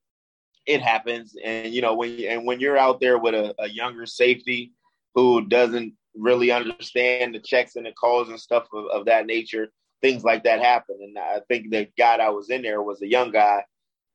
it 0.65 0.81
happens. 0.81 1.35
And 1.43 1.73
you 1.73 1.81
know 1.81 1.95
when 1.95 2.17
and 2.23 2.45
when 2.45 2.61
you're 2.61 2.77
out 2.77 3.01
there 3.01 3.17
with 3.17 3.33
a, 3.33 3.53
a 3.59 3.67
younger 3.67 4.05
safety 4.05 4.71
who 5.15 5.45
doesn't 5.45 5.95
really 6.15 6.51
understand 6.51 7.35
the 7.35 7.39
checks 7.39 7.75
and 7.75 7.85
the 7.85 7.91
calls 7.91 8.29
and 8.29 8.39
stuff 8.39 8.67
of, 8.73 8.85
of 8.93 9.05
that 9.05 9.25
nature, 9.25 9.69
things 10.01 10.23
like 10.23 10.43
that 10.43 10.61
happen. 10.61 10.97
And 11.01 11.17
I 11.17 11.39
think 11.47 11.69
the 11.69 11.87
guy 11.97 12.17
that 12.17 12.33
was 12.33 12.49
in 12.49 12.61
there 12.61 12.81
was 12.81 13.01
a 13.01 13.07
young 13.07 13.31
guy 13.31 13.63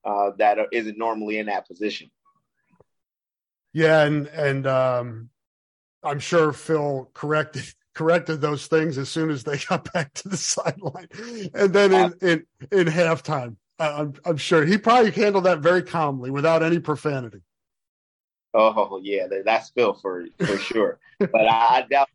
uh, 0.05 0.31
that 0.39 0.59
isn't 0.73 0.99
normally 0.99 1.39
in 1.39 1.47
that 1.47 1.67
position. 1.67 2.11
Yeah, 3.73 4.05
and 4.05 4.27
and 4.29 4.67
um, 4.67 5.31
I'm 6.03 6.19
sure 6.19 6.53
Phil 6.53 7.11
corrected 7.15 7.65
corrected 7.95 8.41
those 8.41 8.69
things 8.69 8.97
as 8.97 9.09
soon 9.09 9.31
as 9.31 9.43
they 9.45 9.59
got 9.69 9.93
back 9.93 10.15
to 10.15 10.29
the 10.29 10.37
sideline, 10.37 11.09
and 11.55 11.73
then 11.73 11.93
in 11.93 12.29
in, 12.29 12.47
in 12.73 12.87
halftime, 12.87 13.57
I'm 13.79 14.15
I'm 14.25 14.37
sure 14.37 14.65
he 14.65 14.79
probably 14.79 15.11
handled 15.11 15.45
that 15.45 15.59
very 15.59 15.83
calmly 15.83 16.31
without 16.31 16.63
any 16.63 16.79
profanity. 16.79 17.43
Oh 18.59 19.01
yeah, 19.03 19.27
that's 19.44 19.71
Phil 19.71 19.94
for 19.94 20.27
for 20.38 20.59
sure. 20.59 20.99
but 21.18 21.47
I, 21.47 21.79
I 21.79 21.87
doubt 21.88 22.09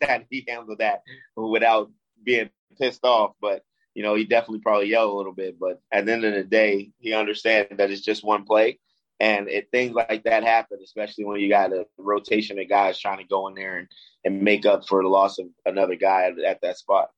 that 0.00 0.26
he 0.30 0.44
handled 0.46 0.78
that 0.78 1.02
without 1.36 1.90
being 2.22 2.50
pissed 2.78 3.04
off. 3.04 3.32
But 3.40 3.62
you 3.94 4.02
know, 4.02 4.14
he 4.14 4.24
definitely 4.24 4.60
probably 4.60 4.88
yelled 4.88 5.12
a 5.12 5.16
little 5.16 5.32
bit. 5.32 5.58
But 5.58 5.80
at 5.92 6.06
the 6.06 6.12
end 6.12 6.24
of 6.24 6.34
the 6.34 6.44
day, 6.44 6.90
he 6.98 7.12
understands 7.12 7.76
that 7.76 7.90
it's 7.90 8.02
just 8.02 8.24
one 8.24 8.44
play, 8.44 8.80
and 9.20 9.48
it, 9.48 9.68
things 9.70 9.94
like 9.94 10.24
that 10.24 10.44
happen, 10.44 10.78
especially 10.82 11.24
when 11.24 11.40
you 11.40 11.48
got 11.48 11.72
a 11.72 11.86
rotation 11.96 12.58
of 12.58 12.68
guys 12.68 12.98
trying 12.98 13.18
to 13.18 13.24
go 13.24 13.48
in 13.48 13.54
there 13.54 13.78
and, 13.78 13.88
and 14.24 14.42
make 14.42 14.66
up 14.66 14.86
for 14.86 15.02
the 15.02 15.08
loss 15.08 15.38
of 15.38 15.46
another 15.64 15.94
guy 15.94 16.24
at, 16.24 16.38
at 16.38 16.60
that 16.62 16.78
spot. 16.78 17.10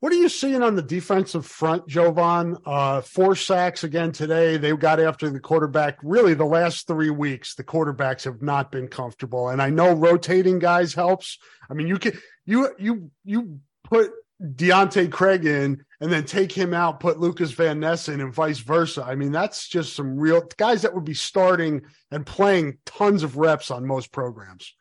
What 0.00 0.12
are 0.12 0.16
you 0.16 0.28
seeing 0.28 0.62
on 0.62 0.76
the 0.76 0.82
defensive 0.82 1.44
front, 1.44 1.88
Jovon? 1.88 2.60
Uh, 2.64 3.00
four 3.00 3.34
sacks 3.34 3.82
again 3.82 4.12
today. 4.12 4.56
They 4.56 4.76
got 4.76 5.00
after 5.00 5.28
the 5.28 5.40
quarterback. 5.40 5.98
Really, 6.04 6.34
the 6.34 6.44
last 6.44 6.86
three 6.86 7.10
weeks, 7.10 7.56
the 7.56 7.64
quarterbacks 7.64 8.22
have 8.24 8.40
not 8.40 8.70
been 8.70 8.86
comfortable. 8.86 9.48
And 9.48 9.60
I 9.60 9.70
know 9.70 9.92
rotating 9.94 10.60
guys 10.60 10.94
helps. 10.94 11.38
I 11.68 11.74
mean, 11.74 11.88
you 11.88 11.98
can 11.98 12.12
you 12.46 12.70
you 12.78 13.10
you 13.24 13.58
put 13.82 14.12
Deontae 14.40 15.10
Craig 15.10 15.44
in 15.44 15.84
and 16.00 16.12
then 16.12 16.24
take 16.24 16.52
him 16.52 16.72
out, 16.72 17.00
put 17.00 17.18
Lucas 17.18 17.50
Van 17.50 17.80
Ness 17.80 18.08
in, 18.08 18.20
and 18.20 18.32
vice 18.32 18.60
versa. 18.60 19.02
I 19.02 19.16
mean, 19.16 19.32
that's 19.32 19.66
just 19.66 19.96
some 19.96 20.16
real 20.16 20.48
guys 20.56 20.82
that 20.82 20.94
would 20.94 21.04
be 21.04 21.14
starting 21.14 21.82
and 22.12 22.24
playing 22.24 22.78
tons 22.86 23.24
of 23.24 23.36
reps 23.36 23.72
on 23.72 23.84
most 23.84 24.12
programs. 24.12 24.74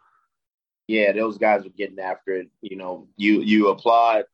Yeah, 0.87 1.11
those 1.11 1.39
guys 1.39 1.65
are 1.65 1.69
getting 1.69 1.99
after 1.99 2.33
it. 2.33 2.49
You 2.61 2.77
know, 2.77 3.07
you 3.17 3.41
you 3.41 3.69
applaud 3.69 4.25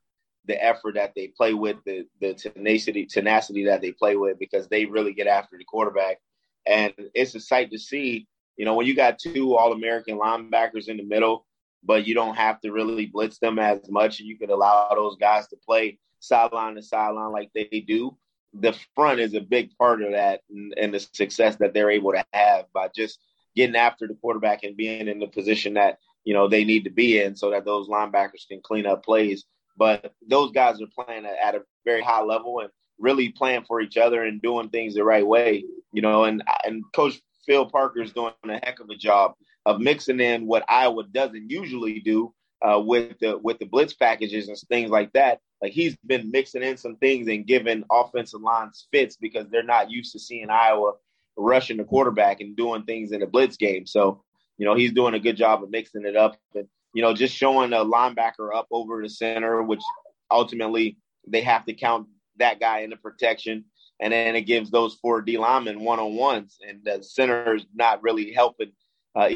the 0.46 0.62
effort 0.64 0.96
that 0.96 1.14
they 1.16 1.28
play 1.28 1.54
with, 1.54 1.78
the 1.86 2.06
the 2.20 2.34
tenacity 2.34 3.06
tenacity 3.06 3.66
that 3.66 3.82
they 3.82 3.92
play 3.92 4.16
with, 4.16 4.40
because 4.40 4.68
they 4.68 4.86
really 4.86 5.14
get 5.14 5.28
after 5.28 5.58
the 5.58 5.64
quarterback, 5.64 6.20
and 6.66 6.94
it's 7.14 7.36
a 7.36 7.40
sight 7.40 7.72
to 7.72 7.80
see. 7.80 8.28
You 8.58 8.66
know, 8.66 8.76
when 8.76 8.86
you 8.86 8.96
got 8.96 9.20
two 9.20 9.56
All 9.56 9.74
American 9.74 10.20
linebackers 10.20 10.88
in 10.88 10.98
the 10.98 11.04
middle, 11.04 11.46
but 11.84 12.06
you 12.06 12.14
don't 12.14 12.36
have 12.36 12.62
to 12.62 12.72
really 12.72 13.06
blitz 13.06 13.40
them 13.40 13.58
as 13.58 13.90
much, 13.90 14.20
and 14.20 14.28
you 14.28 14.38
can 14.38 14.50
allow 14.50 14.90
those 14.94 15.16
guys 15.18 15.48
to 15.48 15.58
play 15.66 15.98
sideline 16.20 16.76
to 16.76 16.82
sideline 16.82 17.32
like 17.32 17.52
they 17.54 17.84
do. 17.88 18.16
The 18.54 18.78
front 18.94 19.20
is 19.20 19.34
a 19.34 19.42
big 19.42 19.76
part 19.78 20.02
of 20.04 20.12
that, 20.12 20.42
and, 20.50 20.74
and 20.78 20.94
the 20.94 21.00
success 21.00 21.56
that 21.58 21.74
they're 21.74 21.90
able 21.90 22.12
to 22.12 22.24
have 22.34 22.66
by 22.74 22.90
just 22.96 23.20
getting 23.56 23.76
after 23.76 24.08
the 24.08 24.16
quarterback 24.16 24.64
and 24.64 24.78
being 24.78 25.08
in 25.08 25.20
the 25.20 25.28
position 25.28 25.76
that 25.76 26.00
you 26.26 26.34
know 26.34 26.48
they 26.48 26.64
need 26.64 26.84
to 26.84 26.92
be 26.92 27.22
in, 27.22 27.36
so 27.36 27.50
that 27.52 27.66
those 27.66 27.88
linebackers 27.88 28.48
can 28.48 28.62
clean 28.62 28.86
up 28.86 29.04
plays 29.04 29.46
but 29.78 30.14
those 30.28 30.52
guys 30.52 30.82
are 30.82 31.06
playing 31.06 31.26
at 31.26 31.56
a 31.56 31.62
very 31.86 32.02
high 32.02 32.22
level 32.22 32.60
and 32.60 32.70
really 33.00 33.30
playing 33.30 33.66
for 33.66 33.82
each 33.82 33.98
other 33.98 34.24
and 34.24 34.42
doing 34.42 34.70
things 34.70 34.94
the 34.94 35.04
right 35.04 35.26
way, 35.26 35.64
you 35.92 36.02
know. 36.02 36.24
And 36.26 36.44
and 36.64 36.84
Coach 36.94 37.20
Phil 37.46 37.66
Parker 37.66 38.02
is 38.02 38.14
doing 38.14 38.34
a 38.46 38.66
heck 38.66 38.80
of 38.80 38.90
a 38.90 38.96
job 38.96 39.34
of 39.66 39.80
mixing 39.80 40.20
in 40.20 40.46
what 40.46 40.66
Iowa 40.70 41.04
doesn't 41.12 41.50
usually 41.50 42.00
do 42.00 42.34
uh, 42.62 42.80
with 42.80 43.18
the 43.20 43.38
with 43.38 43.60
the 43.60 43.66
blitz 43.66 43.94
packages 43.94 44.48
and 44.48 44.58
things 44.70 44.90
like 44.90 45.12
that. 45.14 45.40
Like 45.62 45.74
he's 45.74 45.96
been 46.06 46.32
mixing 46.32 46.64
in 46.64 46.78
some 46.78 46.98
things 46.98 47.28
and 47.28 47.48
giving 47.48 47.84
offensive 47.92 48.42
lines 48.42 48.88
fits 48.92 49.16
because 49.16 49.48
they're 49.50 49.64
not 49.64 49.92
used 49.92 50.12
to 50.14 50.20
seeing 50.20 50.50
Iowa 50.50 50.94
rushing 51.36 51.78
the 51.78 51.84
quarterback 51.84 52.42
and 52.42 52.56
doing 52.56 52.84
things 52.84 53.12
in 53.12 53.22
a 53.22 53.28
blitz 53.28 53.58
game. 53.58 53.86
So 53.86 54.24
you 54.58 54.66
know 54.66 54.76
he's 54.76 54.94
doing 54.94 55.14
a 55.14 55.20
good 55.20 55.38
job 55.38 55.64
of 55.64 55.72
mixing 55.72 56.06
it 56.06 56.16
up 56.16 56.38
and 56.56 56.68
you 56.94 57.02
know, 57.02 57.14
just 57.14 57.36
showing 57.36 57.74
a 57.74 57.78
linebacker 57.78 58.54
up 58.54 58.68
over 58.72 59.02
the 59.02 59.10
center, 59.10 59.62
which 59.64 59.82
ultimately 60.30 60.98
they 61.28 61.42
have 61.42 61.66
to 61.66 61.74
count 61.74 62.08
that 62.38 62.60
guy 62.60 62.80
in 62.80 62.90
the 62.90 62.98
protection. 62.98 63.66
And 64.00 64.12
then 64.12 64.36
it 64.36 64.42
gives 64.42 64.70
those 64.70 64.96
four 64.96 65.22
D 65.22 65.38
linemen 65.38 65.80
one 65.80 66.00
on 66.00 66.16
ones, 66.16 66.58
and 66.68 66.82
the 66.84 67.04
center 67.04 67.56
is 67.56 67.66
not 67.74 68.04
really 68.04 68.34
helping 68.34 68.72
uh, 69.16 69.30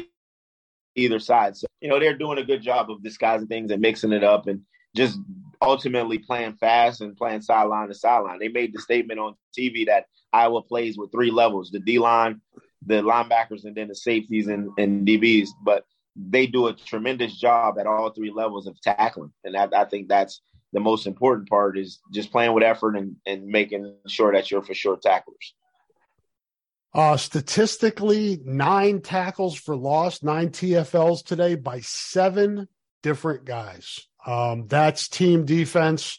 either 0.94 1.18
side. 1.18 1.56
So, 1.56 1.66
you 1.80 1.88
know, 1.88 1.98
they're 1.98 2.18
doing 2.18 2.38
a 2.38 2.44
good 2.44 2.62
job 2.62 2.90
of 2.90 3.02
disguising 3.02 3.48
things 3.48 3.70
and 3.70 3.80
mixing 3.80 4.12
it 4.12 4.24
up 4.24 4.46
and 4.46 4.62
just 4.96 5.18
ultimately 5.62 6.18
playing 6.18 6.54
fast 6.54 7.00
and 7.00 7.16
playing 7.16 7.42
sideline 7.42 7.88
to 7.88 7.94
sideline. 7.94 8.38
They 8.38 8.48
made 8.48 8.74
the 8.74 8.80
statement 8.80 9.20
on 9.20 9.34
TV 9.56 9.86
that 9.86 10.06
Iowa 10.32 10.62
plays 10.62 10.98
with 10.98 11.12
three 11.12 11.30
levels 11.30 11.70
the 11.70 11.80
D 11.80 11.98
line, 11.98 12.40
the 12.84 13.02
linebackers, 13.02 13.64
and 13.64 13.74
then 13.74 13.88
the 13.88 13.94
safeties 13.94 14.48
and, 14.48 14.70
and 14.78 15.06
DBs. 15.06 15.48
But 15.62 15.84
they 16.18 16.46
do 16.46 16.66
a 16.66 16.74
tremendous 16.74 17.38
job 17.38 17.78
at 17.78 17.86
all 17.86 18.10
three 18.10 18.30
levels 18.30 18.66
of 18.66 18.80
tackling. 18.80 19.32
And 19.44 19.56
I, 19.56 19.68
I 19.74 19.84
think 19.84 20.08
that's 20.08 20.40
the 20.72 20.80
most 20.80 21.06
important 21.06 21.48
part 21.48 21.78
is 21.78 22.00
just 22.12 22.32
playing 22.32 22.52
with 22.52 22.64
effort 22.64 22.96
and, 22.96 23.16
and 23.24 23.46
making 23.46 23.94
sure 24.06 24.32
that 24.32 24.50
you're 24.50 24.62
for 24.62 24.74
sure 24.74 24.96
tacklers. 24.96 25.54
Uh, 26.92 27.16
statistically, 27.16 28.40
nine 28.44 29.00
tackles 29.00 29.54
for 29.54 29.76
loss, 29.76 30.22
nine 30.22 30.48
TFLs 30.48 31.24
today 31.24 31.54
by 31.54 31.80
seven 31.80 32.66
different 33.02 33.44
guys. 33.44 34.06
Um, 34.26 34.66
that's 34.66 35.08
team 35.08 35.44
defense. 35.44 36.18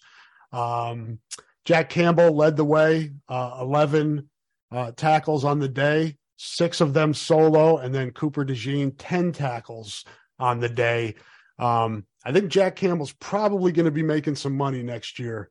Um, 0.53 1.19
Jack 1.65 1.89
Campbell 1.89 2.35
led 2.35 2.55
the 2.55 2.65
way, 2.65 3.11
uh, 3.27 3.57
11 3.61 4.29
uh, 4.71 4.91
tackles 4.95 5.43
on 5.43 5.59
the 5.59 5.67
day 5.67 6.17
six 6.41 6.79
of 6.79 6.93
them 6.93 7.13
solo, 7.13 7.77
and 7.77 7.93
then 7.93 8.11
Cooper 8.11 8.45
DeJean, 8.45 8.95
10 8.97 9.33
tackles 9.33 10.05
on 10.39 10.61
the 10.61 10.69
day. 10.69 11.15
Um, 11.59 12.05
I 12.23 12.31
think 12.31 12.49
Jack 12.49 12.77
Campbell's 12.77 13.11
probably 13.11 13.73
going 13.73 13.85
to 13.85 13.91
be 13.91 14.03
making 14.03 14.35
some 14.35 14.55
money 14.55 14.81
next 14.81 15.19
year 15.19 15.49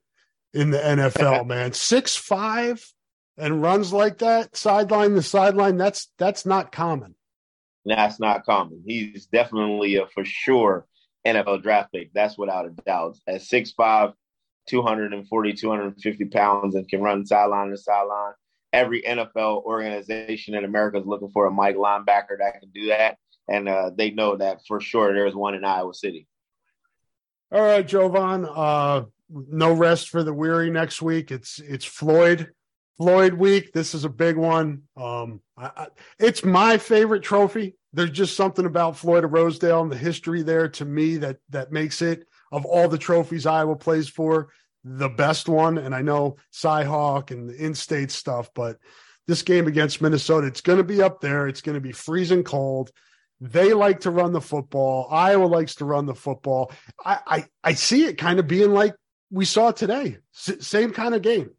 in 0.55 0.70
the 0.70 0.79
NFL, 0.79 1.46
man. 1.46 1.74
Six 1.74 2.16
five 2.16 2.83
and 3.37 3.61
runs 3.62 3.92
like 3.92 4.18
that, 4.18 4.57
sideline 4.57 5.14
to 5.14 5.22
sideline, 5.22 5.77
that's 5.77 6.11
that's 6.18 6.46
not 6.46 6.72
common. 6.72 7.14
That's 7.85 8.18
not 8.18 8.46
common. 8.46 8.83
He's 8.87 9.27
definitely 9.27 9.96
a 9.96 10.07
for 10.07 10.24
sure 10.24 10.87
NFL 11.27 11.62
draft 11.62 11.92
pick. 11.92 12.12
That's 12.14 12.38
without 12.38 12.66
a 12.66 12.70
doubt. 12.70 13.16
At 13.27 13.42
6'5, 13.42 14.14
240, 14.68 15.53
250 15.53 16.24
pounds 16.27 16.74
and 16.74 16.88
can 16.88 17.03
run 17.03 17.27
sideline 17.27 17.70
to 17.70 17.77
sideline 17.77 18.33
every 18.72 19.02
NFL 19.02 19.64
organization 19.64 20.54
in 20.54 20.64
America 20.64 20.98
is 20.98 21.07
looking 21.07 21.31
for 21.31 21.46
a 21.46 21.50
Mike 21.50 21.76
linebacker 21.76 22.38
that 22.38 22.61
can 22.61 22.70
do 22.70 22.88
that, 22.88 23.18
and 23.48 23.68
uh, 23.68 23.90
they 23.94 24.11
know 24.11 24.37
that 24.37 24.61
for 24.66 24.81
sure. 24.81 25.14
There's 25.14 25.35
one 25.35 25.54
in 25.54 25.64
Iowa 25.64 25.94
City. 25.94 26.26
All 27.50 27.62
right, 27.62 27.87
Jovon. 27.87 28.50
Uh, 28.54 29.07
no 29.31 29.72
rest 29.72 30.09
for 30.09 30.22
the 30.22 30.33
weary 30.33 30.70
next 30.70 31.02
week. 31.02 31.31
It's 31.31 31.59
it's 31.59 31.85
Floyd 31.85 32.50
Floyd 32.98 33.35
week. 33.35 33.72
This 33.72 33.94
is 33.94 34.04
a 34.04 34.11
big 34.11 34.37
one. 34.37 34.83
Um, 34.96 35.40
I, 35.57 35.70
I, 35.76 35.87
it's 36.18 36.44
my 36.44 36.78
favorite 36.78 37.22
trophy. 37.22 37.76
There's 37.92 38.11
just 38.11 38.37
something 38.37 38.66
about 38.66 38.96
Floyd 38.96 39.24
of 39.24 39.33
Rosedale 39.33 39.83
and 39.83 39.90
the 39.90 39.96
history 39.96 40.42
there 40.42 40.68
to 40.70 40.85
me 40.85 41.16
that 41.18 41.38
that 41.50 41.72
makes 41.72 42.02
it 42.02 42.26
of 42.52 42.64
all 42.64 42.88
the 42.88 42.98
trophies 42.98 43.46
Iowa 43.46 43.76
plays 43.76 44.09
for 44.09 44.48
the 44.84 45.08
best 45.08 45.48
one. 45.48 45.78
And 45.78 45.94
I 45.94 46.02
know 46.02 46.36
Cyhawk 46.52 47.30
and 47.30 47.48
the 47.48 47.56
in-state 47.56 48.10
stuff, 48.10 48.50
but 48.54 48.78
this 49.26 49.42
game 49.42 49.66
against 49.66 50.00
Minnesota, 50.00 50.46
it's 50.46 50.60
going 50.60 50.78
to 50.78 50.84
be 50.84 51.02
up 51.02 51.20
there. 51.20 51.48
It's 51.48 51.60
going 51.60 51.74
to 51.74 51.80
be 51.80 51.92
freezing 51.92 52.44
cold. 52.44 52.90
They 53.40 53.72
like 53.72 54.00
to 54.00 54.10
run 54.10 54.32
the 54.32 54.40
football. 54.40 55.08
Iowa 55.10 55.44
likes 55.46 55.76
to 55.76 55.84
run 55.84 56.06
the 56.06 56.14
football. 56.14 56.72
I 57.04 57.18
I, 57.26 57.44
I 57.62 57.74
see 57.74 58.04
it 58.04 58.18
kind 58.18 58.40
of 58.40 58.48
being 58.48 58.72
like 58.72 58.94
we 59.30 59.44
saw 59.44 59.70
today. 59.70 60.18
S- 60.34 60.66
same 60.66 60.92
kind 60.92 61.14
of 61.14 61.22
game. 61.22 61.50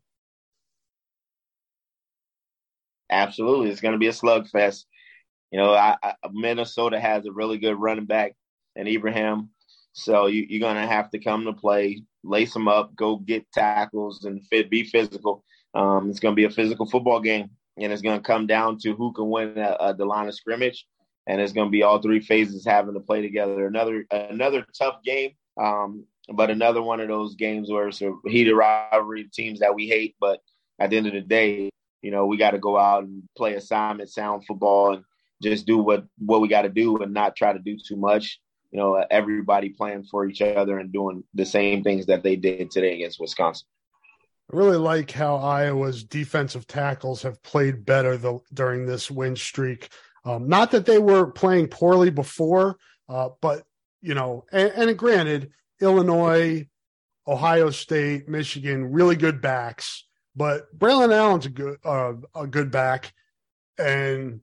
Absolutely, 3.09 3.69
it's 3.69 3.81
going 3.81 3.93
to 3.93 3.99
be 3.99 4.07
a 4.07 4.11
slugfest. 4.11 4.85
You 5.51 5.59
know, 5.59 5.73
I, 5.73 5.95
I, 6.03 6.13
Minnesota 6.31 6.99
has 6.99 7.25
a 7.25 7.31
really 7.31 7.57
good 7.57 7.79
running 7.79 8.05
back 8.05 8.33
and 8.75 8.87
Ibrahim. 8.87 9.49
So 9.93 10.27
you, 10.27 10.57
are 10.57 10.59
going 10.59 10.75
to 10.75 10.87
have 10.87 11.09
to 11.11 11.19
come 11.19 11.45
to 11.45 11.53
play, 11.53 12.03
lace 12.23 12.53
them 12.53 12.67
up, 12.67 12.95
go 12.95 13.17
get 13.17 13.51
tackles, 13.51 14.25
and 14.25 14.45
fit, 14.47 14.69
be 14.69 14.83
physical. 14.83 15.43
Um, 15.73 16.09
it's 16.09 16.19
going 16.19 16.33
to 16.33 16.35
be 16.35 16.45
a 16.45 16.49
physical 16.49 16.85
football 16.85 17.19
game, 17.19 17.49
and 17.77 17.91
it's 17.91 18.01
going 18.01 18.19
to 18.19 18.25
come 18.25 18.47
down 18.47 18.77
to 18.79 18.93
who 18.95 19.13
can 19.13 19.29
win 19.29 19.57
a, 19.57 19.77
a, 19.79 19.93
the 19.93 20.05
line 20.05 20.27
of 20.27 20.35
scrimmage. 20.35 20.85
And 21.27 21.39
it's 21.39 21.53
going 21.53 21.67
to 21.67 21.71
be 21.71 21.83
all 21.83 22.01
three 22.01 22.21
phases 22.21 22.65
having 22.65 22.95
to 22.95 22.99
play 22.99 23.21
together. 23.21 23.67
Another 23.67 24.03
another 24.09 24.65
tough 24.75 25.03
game, 25.03 25.31
um, 25.61 26.05
but 26.33 26.49
another 26.49 26.81
one 26.81 26.99
of 26.99 27.07
those 27.07 27.35
games 27.35 27.69
where 27.69 27.87
it's 27.87 28.01
a 28.01 28.11
heated 28.25 28.55
rivalry, 28.55 29.29
teams 29.31 29.59
that 29.59 29.75
we 29.75 29.87
hate. 29.87 30.15
But 30.19 30.39
at 30.79 30.89
the 30.89 30.97
end 30.97 31.05
of 31.05 31.13
the 31.13 31.21
day, 31.21 31.69
you 32.01 32.09
know, 32.09 32.25
we 32.25 32.37
got 32.37 32.51
to 32.51 32.57
go 32.57 32.77
out 32.77 33.03
and 33.03 33.23
play 33.37 33.53
assignment 33.53 34.09
sound 34.09 34.45
football 34.45 34.93
and 34.93 35.03
just 35.43 35.67
do 35.67 35.77
what 35.77 36.05
what 36.17 36.41
we 36.41 36.47
got 36.47 36.63
to 36.63 36.69
do 36.69 36.97
and 36.97 37.13
not 37.13 37.35
try 37.35 37.53
to 37.53 37.59
do 37.59 37.77
too 37.77 37.95
much 37.95 38.39
you 38.71 38.77
know, 38.77 39.03
everybody 39.09 39.69
playing 39.69 40.03
for 40.03 40.27
each 40.27 40.41
other 40.41 40.77
and 40.77 40.93
doing 40.93 41.23
the 41.33 41.45
same 41.45 41.83
things 41.83 42.05
that 42.05 42.23
they 42.23 42.35
did 42.35 42.71
today 42.71 42.95
against 42.95 43.19
Wisconsin. 43.19 43.67
I 44.51 44.57
really 44.57 44.77
like 44.77 45.11
how 45.11 45.37
Iowa's 45.37 46.03
defensive 46.03 46.67
tackles 46.67 47.21
have 47.21 47.41
played 47.43 47.85
better 47.85 48.17
the, 48.17 48.39
during 48.53 48.85
this 48.85 49.09
win 49.11 49.35
streak. 49.35 49.89
Um, 50.25 50.47
not 50.47 50.71
that 50.71 50.85
they 50.85 50.99
were 50.99 51.27
playing 51.31 51.67
poorly 51.67 52.09
before, 52.09 52.77
uh, 53.07 53.29
but 53.41 53.63
you 54.01 54.13
know, 54.13 54.45
and, 54.51 54.71
and, 54.71 54.97
granted, 54.97 55.51
Illinois, 55.81 56.67
Ohio 57.27 57.69
State, 57.69 58.29
Michigan, 58.29 58.91
really 58.91 59.15
good 59.15 59.41
backs. 59.41 60.05
But 60.35 60.77
Braylon 60.77 61.13
Allen's 61.13 61.45
a 61.45 61.49
good 61.49 61.77
uh, 61.83 62.13
a 62.35 62.47
good 62.47 62.71
back, 62.71 63.13
and 63.77 64.41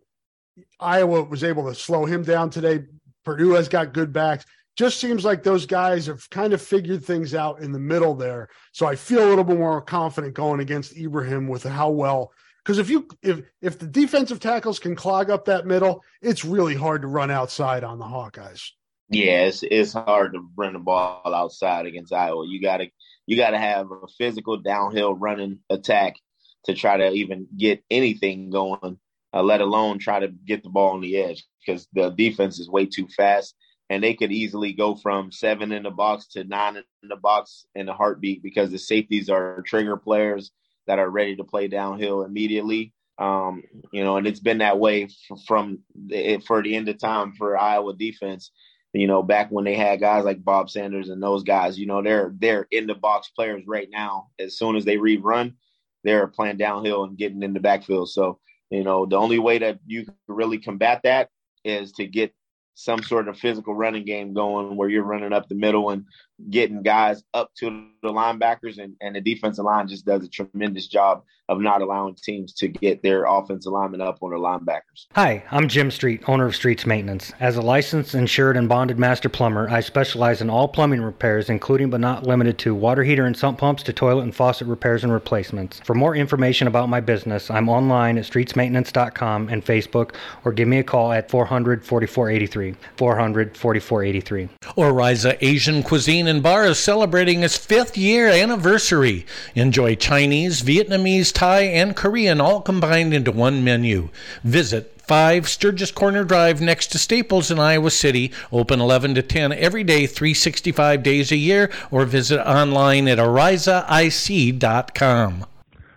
Iowa 0.79 1.25
was 1.25 1.43
able 1.43 1.69
to 1.69 1.75
slow 1.75 2.05
him 2.05 2.23
down 2.23 2.51
today. 2.51 2.85
Purdue 3.27 3.51
has 3.51 3.69
got 3.69 3.93
good 3.93 4.13
backs. 4.13 4.47
Just 4.77 5.01
seems 5.01 5.25
like 5.25 5.43
those 5.43 5.67
guys 5.67 6.07
have 6.07 6.31
kind 6.31 6.53
of 6.53 6.63
figured 6.63 7.05
things 7.05 7.35
out 7.35 7.61
in 7.61 7.73
the 7.73 7.79
middle 7.79 8.15
there. 8.15 8.49
So 8.73 8.87
I 8.87 8.95
feel 8.95 9.27
a 9.27 9.29
little 9.29 9.45
bit 9.45 9.59
more 9.59 9.83
confident 9.83 10.35
going 10.35 10.61
against 10.61 10.97
Ibrahim 10.97 11.49
with 11.49 11.65
how 11.65 11.91
well 11.91 12.33
because 12.67 12.79
if 12.79 12.91
you 12.91 13.07
if 13.23 13.43
if 13.63 13.79
the 13.79 13.87
defensive 13.87 14.41
tackles 14.41 14.79
can 14.79 14.97
clog 14.97 15.31
up 15.31 15.45
that 15.45 15.67
middle, 15.67 16.03
it's 16.21 16.45
really 16.45 16.75
hard 16.75 17.03
to 17.03 17.09
run 17.09 17.31
outside 17.31 17.85
on 17.85 17.99
the 17.99 18.05
Hawkeyes. 18.05 18.71
Yeah, 19.09 19.47
it's 19.47 19.63
it's 19.63 19.93
hard 19.93 20.33
to 20.35 20.49
run 20.57 20.73
the 20.73 20.81
ball 20.81 21.23
outside 21.33 21.87
against 21.87 22.13
Iowa. 22.13 22.45
You 22.47 22.61
gotta 22.61 22.89
you 23.27 23.37
gotta 23.37 23.59
have 23.59 23.91
a 23.91 24.09
physical 24.19 24.59
downhill 24.59 25.15
running 25.15 25.61
attack 25.71 26.17
to 26.65 26.75
try 26.75 26.97
to 26.97 27.11
even 27.13 27.47
get 27.57 27.85
anything 27.89 28.51
going 28.51 28.99
uh, 29.37 29.43
let 29.43 29.61
alone 29.61 29.99
try 29.99 30.19
to 30.19 30.29
get 30.29 30.63
the 30.63 30.71
ball 30.71 30.95
on 30.95 31.03
the 31.03 31.19
edge 31.19 31.45
because 31.65 31.87
the 31.93 32.09
defense 32.11 32.59
is 32.59 32.71
way 32.71 32.87
too 32.87 33.07
fast. 33.09 33.55
And 33.91 34.03
they 34.03 34.15
could 34.15 34.33
easily 34.33 34.73
go 34.73 34.97
from 34.97 35.31
seven 35.31 35.73
in 35.73 35.83
the 35.83 35.91
box 35.91 36.27
to 36.29 36.43
nine 36.43 36.77
in 36.77 37.09
the 37.09 37.17
box 37.17 37.67
in 37.75 37.89
a 37.89 37.95
heartbeat 37.95 38.43
because 38.43 38.71
the 38.71 38.79
safeties 38.79 39.29
are 39.29 39.63
trigger 39.63 39.97
players 39.97 40.51
that 40.87 40.99
are 40.99 41.11
ready 41.11 41.37
to 41.37 41.45
play 41.45 41.69
downhill 41.69 42.23
immediately. 42.23 42.95
Um, 43.19 43.63
you 43.93 44.03
know, 44.03 44.17
and 44.17 44.27
it's 44.27 44.41
been 44.41 44.59
that 44.59 44.79
way 44.79 45.05
f- 45.05 45.39
from 45.47 45.81
the, 45.95 46.39
for 46.39 46.63
the 46.63 46.75
end 46.75 46.89
of 46.89 46.99
time 46.99 47.35
for 47.35 47.57
Iowa 47.57 47.95
defense. 47.95 48.51
You 48.93 49.07
know, 49.07 49.23
back 49.23 49.51
when 49.51 49.65
they 49.65 49.75
had 49.75 50.01
guys 50.01 50.25
like 50.25 50.43
Bob 50.43 50.71
Sanders 50.71 51.11
and 51.11 51.23
those 51.23 51.43
guys, 51.43 51.79
you 51.79 51.87
know, 51.87 52.03
they're 52.03 52.33
they're 52.39 52.67
in 52.71 52.87
the 52.87 52.95
box 52.95 53.29
players 53.29 53.65
right 53.67 53.89
now. 53.91 54.31
As 54.39 54.59
soon 54.59 54.77
as 54.77 54.85
they 54.85 54.97
rerun, 54.97 55.55
they're 56.03 56.27
playing 56.27 56.57
downhill 56.57 57.05
and 57.05 57.19
getting 57.19 57.43
in 57.43 57.53
the 57.53 57.61
backfield. 57.61 58.09
So 58.09 58.41
you 58.71 58.85
know, 58.85 59.07
the 59.07 59.17
only 59.17 59.39
way 59.39 59.59
that 59.59 59.79
you 59.87 60.05
can 60.05 60.15
really 60.29 60.59
combat 60.59 61.01
that 61.05 61.29
is 61.65 61.93
to 61.93 62.07
get 62.07 62.33
some 62.75 63.03
sort 63.03 63.29
of 63.29 63.39
physical 63.39 63.75
running 63.75 64.05
game 64.05 64.35
going 64.35 64.77
where 64.77 64.89
you're 64.89 65.03
running 65.03 65.33
up 65.33 65.49
the 65.49 65.55
middle 65.55 65.91
and 65.91 66.05
getting 66.51 66.83
guys 66.83 67.23
up 67.35 67.51
to 67.57 67.87
the 68.03 68.09
linebackers 68.09 68.79
and, 68.79 68.95
and 69.01 69.17
the 69.17 69.21
defensive 69.21 69.65
line 69.65 69.89
just 69.89 70.05
does 70.05 70.25
a 70.25 70.29
tremendous 70.29 70.87
job 70.87 71.23
of 71.49 71.61
not 71.61 71.81
allowing 71.81 72.15
teams 72.15 72.53
to 72.53 72.67
get 72.67 73.03
their 73.03 73.25
offensive 73.25 73.73
linemen 73.73 74.01
up 74.01 74.19
on 74.21 74.31
their 74.31 74.39
linebackers. 74.39 75.07
Hi, 75.15 75.45
I'm 75.51 75.69
Jim 75.69 75.91
Street, 75.91 76.29
owner 76.29 76.47
of 76.47 76.57
Streets 76.57 76.87
Maintenance. 76.87 77.33
As 77.39 77.57
a 77.57 77.63
licensed, 77.63 78.15
insured, 78.15 78.57
and 78.57 78.69
bonded 78.69 78.99
master 78.99 79.29
plumber, 79.29 79.69
I 79.71 79.81
specialize 79.81 80.41
in 80.41 80.51
all 80.51 80.67
plumbing 80.67 81.03
repairs, 81.03 81.49
including 81.49 81.91
but 81.91 82.01
not 82.01 82.27
limited 82.27 82.59
to 82.59 82.75
water 82.75 83.05
heater 83.05 83.27
and 83.27 83.37
sump 83.37 83.59
pumps 83.59 83.85
to 83.85 83.93
toilet 83.93 84.23
and 84.23 84.35
faucet 84.35 84.67
repairs 84.67 85.05
and 85.05 85.13
replacements. 85.13 85.81
For 85.85 85.95
more 85.95 86.17
information 86.17 86.67
about 86.67 86.89
my 86.89 87.01
business, 87.01 87.51
I'm 87.51 87.69
online 87.69 88.19
at 88.19 88.25
streetsmaintenance.com 88.25 89.49
and 89.49 89.65
Facebook, 89.65 90.15
or 90.45 90.53
give 90.53 90.67
me 90.67 90.79
a 90.79 90.85
call 90.85 91.13
at 91.13 91.31
400 91.31 91.85
4483. 91.85 92.75
400 92.97 93.57
4483. 93.57 94.49
Oriza 94.77 95.39
Asian 95.41 95.83
Cuisine 95.83 96.26
and 96.29 96.43
Bar 96.43 96.65
is 96.67 96.79
celebrating 96.79 97.43
its 97.43 97.57
fifth 97.57 97.97
year 97.97 98.29
anniversary. 98.29 99.27
Enjoy 99.55 99.95
Chinese, 99.95 100.63
Vietnamese, 100.63 101.33
Thai, 101.33 101.63
and 101.63 101.95
Korean 101.97 102.41
all 102.41 102.61
combined 102.61 103.15
into 103.15 103.33
one 103.33 103.63
menu. 103.65 104.09
Visit 104.43 105.01
5 105.07 105.49
Sturgis 105.49 105.93
Corner 105.93 106.25
Drive 106.25 106.61
next 106.61 106.89
to 106.89 106.99
Staples 106.99 107.51
in 107.51 107.59
Iowa 107.61 107.91
City. 107.91 108.33
Open 108.51 108.81
11 108.81 109.15
to 109.15 109.23
10 109.23 109.53
every 109.53 109.85
day, 109.85 110.07
365 110.07 111.03
days 111.03 111.31
a 111.31 111.37
year, 111.37 111.71
or 111.91 112.05
visit 112.05 112.45
online 112.45 113.07
at 113.07 113.19
orizaic.com. 113.19 114.57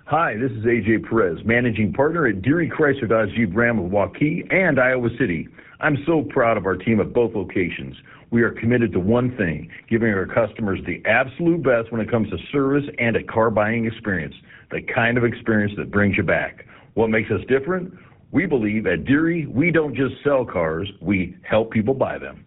Hi, 0.06 0.36
this 0.38 0.52
is 0.52 0.64
AJ 0.66 1.08
Perez, 1.10 1.44
managing 1.46 1.94
partner 1.94 2.28
at 2.28 2.42
Deery 2.42 2.70
Chrysler 2.72 3.10
Dodge 3.10 3.30
Jeep 3.36 3.56
Ram 3.56 3.80
of 3.80 3.92
Waukee 3.92 4.52
and 4.54 4.80
Iowa 4.80 5.10
City. 5.18 5.48
I'm 5.82 5.98
so 6.06 6.24
proud 6.24 6.58
of 6.58 6.66
our 6.66 6.76
team 6.76 7.00
at 7.00 7.14
both 7.14 7.36
locations. 7.36 7.96
We 8.32 8.44
are 8.44 8.52
committed 8.52 8.92
to 8.94 9.00
one 9.00 9.36
thing, 9.38 9.70
giving 9.90 10.14
our 10.14 10.28
customers 10.28 10.80
the 10.86 11.02
absolute 11.06 11.64
best 11.64 11.92
when 11.92 12.00
it 12.00 12.12
comes 12.12 12.30
to 12.30 12.38
service 12.52 12.86
and 13.00 13.16
a 13.16 13.24
car 13.24 13.50
buying 13.50 13.86
experience, 13.86 14.36
the 14.72 14.82
kind 14.82 15.18
of 15.18 15.24
experience 15.24 15.74
that 15.78 15.90
brings 15.90 16.16
you 16.16 16.24
back. 16.24 16.66
What 16.94 17.10
makes 17.10 17.32
us 17.32 17.42
different? 17.48 17.94
We 18.32 18.46
believe 18.46 18.86
at 18.86 19.06
Deery, 19.06 19.48
we 19.48 19.72
don't 19.72 19.96
just 19.96 20.16
sell 20.24 20.46
cars, 20.46 20.88
we 21.02 21.36
help 21.42 21.72
people 21.72 21.96
buy 21.96 22.20
them. 22.20 22.46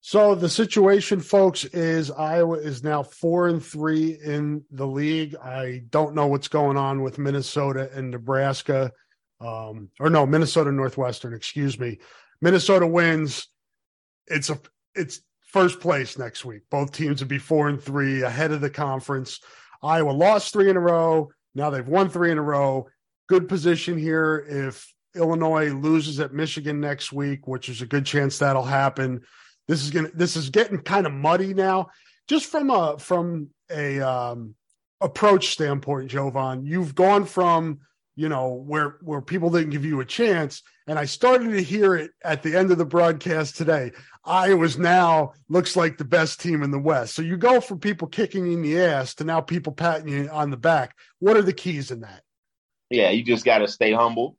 So 0.00 0.34
the 0.34 0.48
situation, 0.48 1.20
folks, 1.20 1.64
is 1.64 2.10
Iowa 2.10 2.58
is 2.58 2.82
now 2.82 3.02
four 3.02 3.48
and 3.48 3.64
three 3.64 4.18
in 4.22 4.62
the 4.70 4.86
league. 4.86 5.34
I 5.36 5.82
don't 5.90 6.14
know 6.14 6.26
what's 6.26 6.48
going 6.48 6.76
on 6.76 7.02
with 7.02 7.18
Minnesota 7.18 7.90
and 7.94 8.10
Nebraska, 8.10 8.92
um, 9.40 9.88
or 10.00 10.10
no, 10.10 10.26
Minnesota 10.26 10.70
Northwestern. 10.72 11.32
Excuse 11.32 11.78
me. 11.78 11.98
Minnesota 12.42 12.86
wins 12.86 13.48
it's 14.26 14.50
a 14.50 14.58
it's 14.94 15.20
first 15.46 15.80
place 15.80 16.18
next 16.18 16.44
week. 16.44 16.62
Both 16.70 16.92
teams 16.92 17.20
would 17.20 17.28
be 17.28 17.38
four 17.38 17.68
and 17.68 17.80
three 17.80 18.22
ahead 18.22 18.52
of 18.52 18.60
the 18.60 18.70
conference. 18.70 19.40
Iowa 19.82 20.10
lost 20.10 20.52
three 20.52 20.70
in 20.70 20.76
a 20.76 20.80
row. 20.80 21.30
Now 21.54 21.70
they've 21.70 21.86
won 21.86 22.08
three 22.08 22.30
in 22.30 22.38
a 22.38 22.42
row. 22.42 22.88
Good 23.28 23.48
position 23.48 23.98
here 23.98 24.44
if 24.48 24.92
Illinois 25.14 25.72
loses 25.72 26.20
at 26.20 26.34
Michigan 26.34 26.80
next 26.80 27.12
week, 27.12 27.46
which 27.46 27.68
is 27.68 27.82
a 27.82 27.86
good 27.86 28.04
chance 28.04 28.38
that'll 28.38 28.64
happen. 28.64 29.22
This 29.68 29.82
is 29.82 29.90
gonna 29.90 30.10
this 30.14 30.36
is 30.36 30.50
getting 30.50 30.78
kind 30.78 31.06
of 31.06 31.12
muddy 31.12 31.54
now. 31.54 31.88
Just 32.28 32.46
from 32.46 32.70
a 32.70 32.98
from 32.98 33.50
a 33.70 34.00
um, 34.00 34.54
approach 35.00 35.48
standpoint, 35.48 36.10
Jovon, 36.10 36.66
you've 36.66 36.94
gone 36.94 37.24
from 37.24 37.80
you 38.16 38.28
know 38.28 38.54
where 38.66 38.96
where 39.02 39.20
people 39.20 39.50
didn't 39.50 39.70
give 39.70 39.84
you 39.84 40.00
a 40.00 40.04
chance. 40.04 40.62
And 40.86 40.98
i 40.98 41.06
started 41.06 41.50
to 41.50 41.62
hear 41.62 41.94
it 41.94 42.10
at 42.22 42.42
the 42.42 42.56
end 42.56 42.70
of 42.70 42.78
the 42.78 42.84
broadcast 42.84 43.56
today. 43.56 43.92
Iowa's 44.24 44.78
now 44.78 45.32
looks 45.48 45.76
like 45.76 45.98
the 45.98 46.04
best 46.04 46.40
team 46.40 46.62
in 46.62 46.70
the 46.70 46.78
west. 46.78 47.14
So 47.14 47.22
you 47.22 47.36
go 47.36 47.60
from 47.60 47.80
people 47.80 48.08
kicking 48.08 48.50
in 48.52 48.62
the 48.62 48.80
ass 48.80 49.14
to 49.16 49.24
now 49.24 49.40
people 49.40 49.72
patting 49.72 50.08
you 50.08 50.28
on 50.28 50.50
the 50.50 50.56
back. 50.56 50.94
What 51.18 51.36
are 51.36 51.42
the 51.42 51.52
keys 51.52 51.90
in 51.90 52.00
that? 52.00 52.22
Yeah 52.90 53.10
you 53.10 53.24
just 53.24 53.44
got 53.44 53.58
to 53.58 53.68
stay 53.68 53.92
humble 53.92 54.36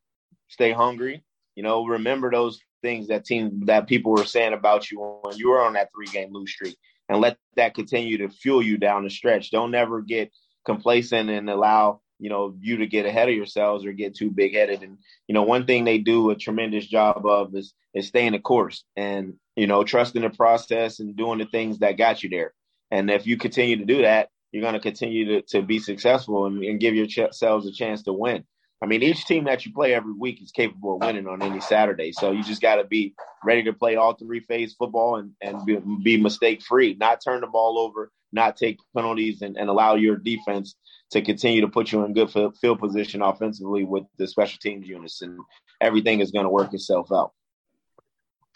stay 0.48 0.72
hungry 0.72 1.24
you 1.56 1.64
know 1.64 1.86
remember 1.86 2.30
those 2.30 2.60
things 2.84 3.08
that 3.08 3.26
team 3.26 3.66
that 3.66 3.88
people 3.88 4.12
were 4.12 4.26
saying 4.26 4.54
about 4.54 4.92
you 4.92 5.00
when 5.24 5.36
you 5.38 5.50
were 5.50 5.62
on 5.62 5.74
that 5.74 5.90
three 5.94 6.06
game 6.06 6.32
lose 6.32 6.52
streak 6.52 6.78
and 7.10 7.22
let 7.22 7.38
that 7.56 7.76
continue 7.76 8.18
to 8.20 8.30
fuel 8.30 8.62
you 8.62 8.78
down 8.78 9.04
the 9.04 9.10
stretch. 9.10 9.52
Don't 9.52 9.76
ever 9.76 10.02
get 10.02 10.32
complacent 10.66 11.30
and 11.30 11.50
allow 11.50 12.02
you 12.20 12.30
know, 12.30 12.56
you 12.60 12.78
to 12.78 12.88
get 12.88 13.06
ahead 13.06 13.30
of 13.30 13.36
yourselves 13.36 13.86
or 13.86 13.92
get 13.92 14.16
too 14.16 14.32
big 14.32 14.54
headed. 14.54 14.84
And, 14.84 14.98
you 15.28 15.34
know, 15.34 15.44
one 15.44 15.66
thing 15.66 15.84
they 15.84 15.98
do 15.98 16.30
a 16.30 16.36
tremendous 16.36 16.86
job 16.86 17.26
of 17.26 17.56
is 17.56 17.74
is 17.94 18.08
staying 18.08 18.34
the 18.34 18.40
course 18.40 18.84
and, 18.96 19.36
you 19.56 19.68
know, 19.68 19.84
trusting 19.84 20.22
the 20.22 20.30
process 20.30 21.00
and 21.00 21.16
doing 21.16 21.40
the 21.40 21.46
things 21.46 21.80
that 21.80 21.98
got 21.98 22.24
you 22.24 22.30
there. 22.30 22.54
And 22.92 23.10
if 23.10 23.26
you 23.26 23.38
continue 23.38 23.78
to 23.78 23.86
do 23.86 24.02
that, 24.02 24.30
you're 24.52 24.62
going 24.62 24.74
to 24.74 24.80
continue 24.80 25.26
to, 25.26 25.42
to 25.50 25.62
be 25.62 25.80
successful 25.80 26.46
and, 26.46 26.64
and 26.64 26.80
give 26.80 26.96
yourselves 26.96 27.68
a 27.68 27.72
chance 27.72 28.04
to 28.04 28.14
win. 28.14 28.44
I 28.82 28.88
mean, 28.88 29.04
each 29.04 29.26
team 29.26 29.46
that 29.46 29.66
you 29.66 29.74
play 29.74 29.94
every 29.94 30.14
week 30.14 30.42
is 30.42 30.52
capable 30.52 30.96
of 30.96 31.02
winning 31.02 31.28
on 31.28 31.42
any 31.42 31.62
Saturday. 31.62 32.12
So 32.12 32.32
you 32.32 32.44
just 32.44 32.62
got 32.62 32.76
to 32.76 32.84
be 32.84 33.16
ready 33.44 33.64
to 33.64 33.74
play 33.74 33.96
all 33.96 34.14
three 34.14 34.42
phase 34.42 34.74
football 34.74 35.16
and, 35.16 35.32
and 35.42 35.66
be, 35.66 35.80
be 36.04 36.22
mistake 36.22 36.62
free, 36.62 36.96
not 37.00 37.22
turn 37.24 37.42
the 37.42 37.48
ball 37.48 37.80
over, 37.80 38.12
not 38.34 38.58
take 38.58 38.80
penalties, 38.96 39.42
and, 39.42 39.56
and 39.58 39.70
allow 39.70 39.96
your 39.96 40.18
defense 40.18 40.76
to 41.12 41.22
continue 41.22 41.62
to 41.62 41.70
put 41.70 41.92
you 41.92 42.04
in 42.04 42.14
good 42.14 42.32
field 42.32 42.80
position 42.80 43.22
offensively 43.22 43.86
with 43.86 44.04
the 44.18 44.28
special 44.28 44.60
teams 44.62 44.88
units. 44.88 45.22
And 45.22 45.40
everything 45.80 46.20
is 46.20 46.32
going 46.32 46.46
to 46.46 46.50
work 46.50 46.74
itself 46.74 47.12
out. 47.14 47.32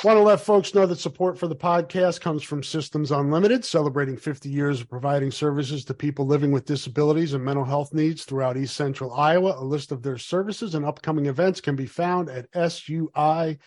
Want 0.02 0.16
to 0.16 0.22
let 0.22 0.40
folks 0.40 0.74
know 0.74 0.86
that 0.86 0.98
support 0.98 1.38
for 1.38 1.50
the 1.50 1.56
podcast 1.58 2.22
comes 2.22 2.42
from 2.42 2.64
Systems 2.64 3.12
Unlimited, 3.12 3.66
celebrating 3.66 4.16
50 4.16 4.48
years 4.48 4.80
of 4.80 4.90
providing 4.90 5.30
services 5.30 5.84
to 5.84 5.94
people 5.94 6.26
living 6.26 6.52
with 6.52 6.64
disabilities 6.64 7.34
and 7.34 7.44
mental 7.44 7.66
health 7.66 7.94
needs 7.94 8.24
throughout 8.24 8.56
East 8.56 8.78
Central 8.78 9.14
Iowa. 9.14 9.56
A 9.58 9.62
list 9.62 9.92
of 9.92 10.02
their 10.02 10.18
services 10.18 10.74
and 10.74 10.86
upcoming 10.86 11.26
events 11.26 11.60
can 11.60 11.76
be 11.76 11.86
found 11.86 12.30
at 12.30 12.48
sui.org. 12.72 13.60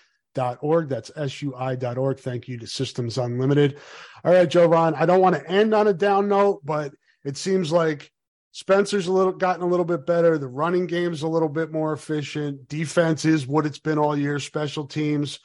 That's 0.89 1.11
sui.org. 1.15 2.19
Thank 2.19 2.49
you 2.49 2.57
to 2.57 2.67
Systems 2.67 3.19
Unlimited. 3.19 3.79
All 4.25 4.33
right, 4.33 4.49
Jovon, 4.49 4.95
I 4.97 5.05
don't 5.05 5.21
want 5.21 5.37
to 5.37 5.51
end 5.51 5.75
on 5.75 5.89
a 5.89 5.93
down 5.93 6.29
note, 6.29 6.63
but 6.65 6.95
it 7.27 7.37
seems 7.37 7.71
like 7.71 8.11
Spencer's 8.53 9.07
a 9.07 9.13
little 9.13 9.35
gotten 9.35 9.63
a 9.63 9.69
little 9.69 9.85
bit 9.85 10.07
better. 10.07 10.39
The 10.39 10.49
running 10.49 10.87
game's 10.87 11.21
a 11.21 11.29
little 11.29 11.51
bit 11.51 11.73
more 11.73 11.93
efficient. 11.93 12.69
Defense 12.69 13.27
is 13.27 13.47
what 13.47 13.67
it's 13.67 13.79
been 13.79 13.99
all 13.99 14.17
year. 14.17 14.39
Special 14.39 14.87
teams 14.87 15.39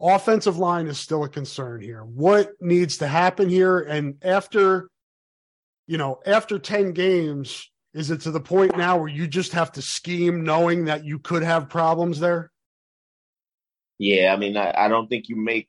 offensive 0.00 0.58
line 0.58 0.86
is 0.86 0.98
still 0.98 1.24
a 1.24 1.28
concern 1.28 1.80
here. 1.80 2.02
What 2.02 2.52
needs 2.60 2.98
to 2.98 3.08
happen 3.08 3.48
here? 3.48 3.80
And 3.80 4.16
after, 4.22 4.90
you 5.86 5.98
know, 5.98 6.20
after 6.26 6.58
10 6.58 6.92
games, 6.92 7.70
is 7.94 8.10
it 8.10 8.20
to 8.22 8.30
the 8.30 8.40
point 8.40 8.76
now 8.76 8.98
where 8.98 9.08
you 9.08 9.26
just 9.26 9.52
have 9.52 9.72
to 9.72 9.82
scheme 9.82 10.44
knowing 10.44 10.84
that 10.84 11.04
you 11.04 11.18
could 11.18 11.42
have 11.42 11.68
problems 11.68 12.20
there? 12.20 12.50
Yeah, 13.98 14.34
I 14.34 14.36
mean, 14.36 14.56
I, 14.56 14.74
I 14.76 14.88
don't 14.88 15.08
think 15.08 15.28
you 15.28 15.36
make 15.36 15.68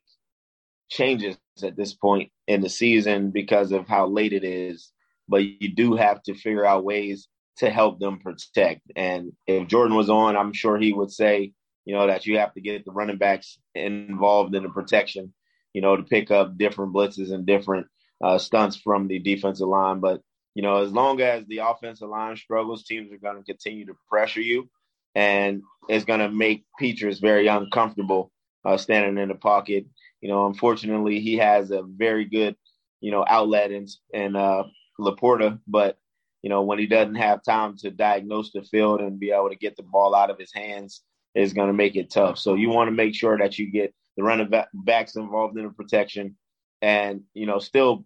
changes 0.90 1.38
at 1.62 1.76
this 1.76 1.94
point 1.94 2.30
in 2.46 2.60
the 2.60 2.68
season 2.68 3.30
because 3.30 3.72
of 3.72 3.88
how 3.88 4.06
late 4.06 4.34
it 4.34 4.44
is, 4.44 4.92
but 5.26 5.42
you 5.42 5.74
do 5.74 5.96
have 5.96 6.22
to 6.24 6.34
figure 6.34 6.66
out 6.66 6.84
ways 6.84 7.28
to 7.58 7.70
help 7.70 7.98
them 7.98 8.18
protect. 8.18 8.82
And 8.94 9.32
if 9.46 9.66
Jordan 9.66 9.96
was 9.96 10.10
on, 10.10 10.36
I'm 10.36 10.52
sure 10.52 10.78
he 10.78 10.92
would 10.92 11.10
say, 11.10 11.52
you 11.88 11.94
know, 11.94 12.06
that 12.06 12.26
you 12.26 12.36
have 12.36 12.52
to 12.52 12.60
get 12.60 12.84
the 12.84 12.92
running 12.92 13.16
backs 13.16 13.58
involved 13.74 14.54
in 14.54 14.62
the 14.62 14.68
protection, 14.68 15.32
you 15.72 15.80
know, 15.80 15.96
to 15.96 16.02
pick 16.02 16.30
up 16.30 16.58
different 16.58 16.92
blitzes 16.92 17.32
and 17.32 17.46
different 17.46 17.86
uh, 18.22 18.36
stunts 18.36 18.76
from 18.76 19.08
the 19.08 19.18
defensive 19.18 19.66
line. 19.66 20.00
But, 20.00 20.20
you 20.54 20.62
know, 20.62 20.82
as 20.82 20.92
long 20.92 21.22
as 21.22 21.46
the 21.46 21.60
offensive 21.64 22.10
line 22.10 22.36
struggles, 22.36 22.84
teams 22.84 23.10
are 23.10 23.16
going 23.16 23.38
to 23.38 23.42
continue 23.42 23.86
to 23.86 23.96
pressure 24.06 24.42
you. 24.42 24.68
And 25.14 25.62
it's 25.88 26.04
going 26.04 26.20
to 26.20 26.28
make 26.28 26.66
Petras 26.78 27.22
very 27.22 27.46
uncomfortable 27.46 28.32
uh, 28.66 28.76
standing 28.76 29.16
in 29.16 29.30
the 29.30 29.34
pocket. 29.34 29.86
You 30.20 30.28
know, 30.28 30.44
unfortunately, 30.44 31.20
he 31.20 31.38
has 31.38 31.70
a 31.70 31.82
very 31.82 32.26
good, 32.26 32.54
you 33.00 33.12
know, 33.12 33.24
outlet 33.26 33.72
in, 33.72 33.86
in 34.12 34.36
uh, 34.36 34.64
Laporta, 35.00 35.58
but 35.66 35.96
you 36.42 36.50
know, 36.50 36.62
when 36.62 36.78
he 36.78 36.86
doesn't 36.86 37.16
have 37.16 37.42
time 37.42 37.76
to 37.78 37.90
diagnose 37.90 38.52
the 38.52 38.62
field 38.62 39.00
and 39.00 39.18
be 39.18 39.30
able 39.30 39.48
to 39.48 39.56
get 39.56 39.76
the 39.76 39.82
ball 39.82 40.14
out 40.14 40.30
of 40.30 40.38
his 40.38 40.52
hands, 40.52 41.02
is 41.34 41.52
going 41.52 41.68
to 41.68 41.74
make 41.74 41.96
it 41.96 42.10
tough. 42.10 42.38
So 42.38 42.54
you 42.54 42.70
want 42.70 42.88
to 42.88 42.92
make 42.94 43.14
sure 43.14 43.36
that 43.38 43.58
you 43.58 43.70
get 43.70 43.94
the 44.16 44.22
running 44.22 44.50
backs 44.74 45.16
involved 45.16 45.56
in 45.56 45.64
the 45.64 45.70
protection, 45.70 46.36
and 46.82 47.22
you 47.34 47.46
know 47.46 47.58
still 47.58 48.04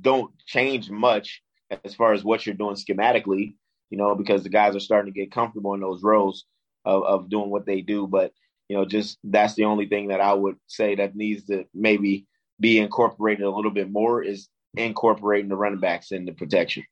don't 0.00 0.30
change 0.46 0.90
much 0.90 1.42
as 1.84 1.94
far 1.94 2.12
as 2.12 2.24
what 2.24 2.44
you're 2.46 2.54
doing 2.54 2.76
schematically. 2.76 3.54
You 3.90 3.98
know 3.98 4.14
because 4.14 4.42
the 4.42 4.48
guys 4.48 4.74
are 4.74 4.80
starting 4.80 5.12
to 5.12 5.20
get 5.20 5.32
comfortable 5.32 5.74
in 5.74 5.80
those 5.80 6.02
roles 6.02 6.44
of, 6.84 7.04
of 7.04 7.28
doing 7.28 7.50
what 7.50 7.66
they 7.66 7.80
do. 7.82 8.06
But 8.06 8.32
you 8.68 8.76
know 8.76 8.84
just 8.84 9.18
that's 9.24 9.54
the 9.54 9.64
only 9.64 9.86
thing 9.86 10.08
that 10.08 10.20
I 10.20 10.32
would 10.32 10.56
say 10.66 10.94
that 10.96 11.16
needs 11.16 11.44
to 11.46 11.66
maybe 11.74 12.26
be 12.60 12.78
incorporated 12.78 13.44
a 13.44 13.50
little 13.50 13.70
bit 13.70 13.90
more 13.90 14.22
is 14.22 14.48
incorporating 14.76 15.48
the 15.48 15.56
running 15.56 15.80
backs 15.80 16.12
in 16.12 16.24
the 16.24 16.32
protection 16.32 16.84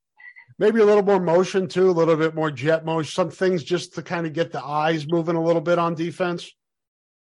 maybe 0.61 0.79
a 0.79 0.85
little 0.85 1.03
more 1.03 1.19
motion 1.19 1.67
too, 1.67 1.91
a 1.91 1.91
little 1.91 2.17
bit 2.17 2.35
more 2.35 2.51
jet 2.51 2.85
motion, 2.85 3.11
some 3.11 3.31
things 3.31 3.65
just 3.65 3.95
to 3.95 4.03
kind 4.03 4.27
of 4.27 4.35
get 4.35 4.53
the 4.53 4.63
eyes 4.63 5.09
moving 5.09 5.35
a 5.35 5.43
little 5.43 5.63
bit 5.63 5.79
on 5.79 5.95
defense? 5.95 6.53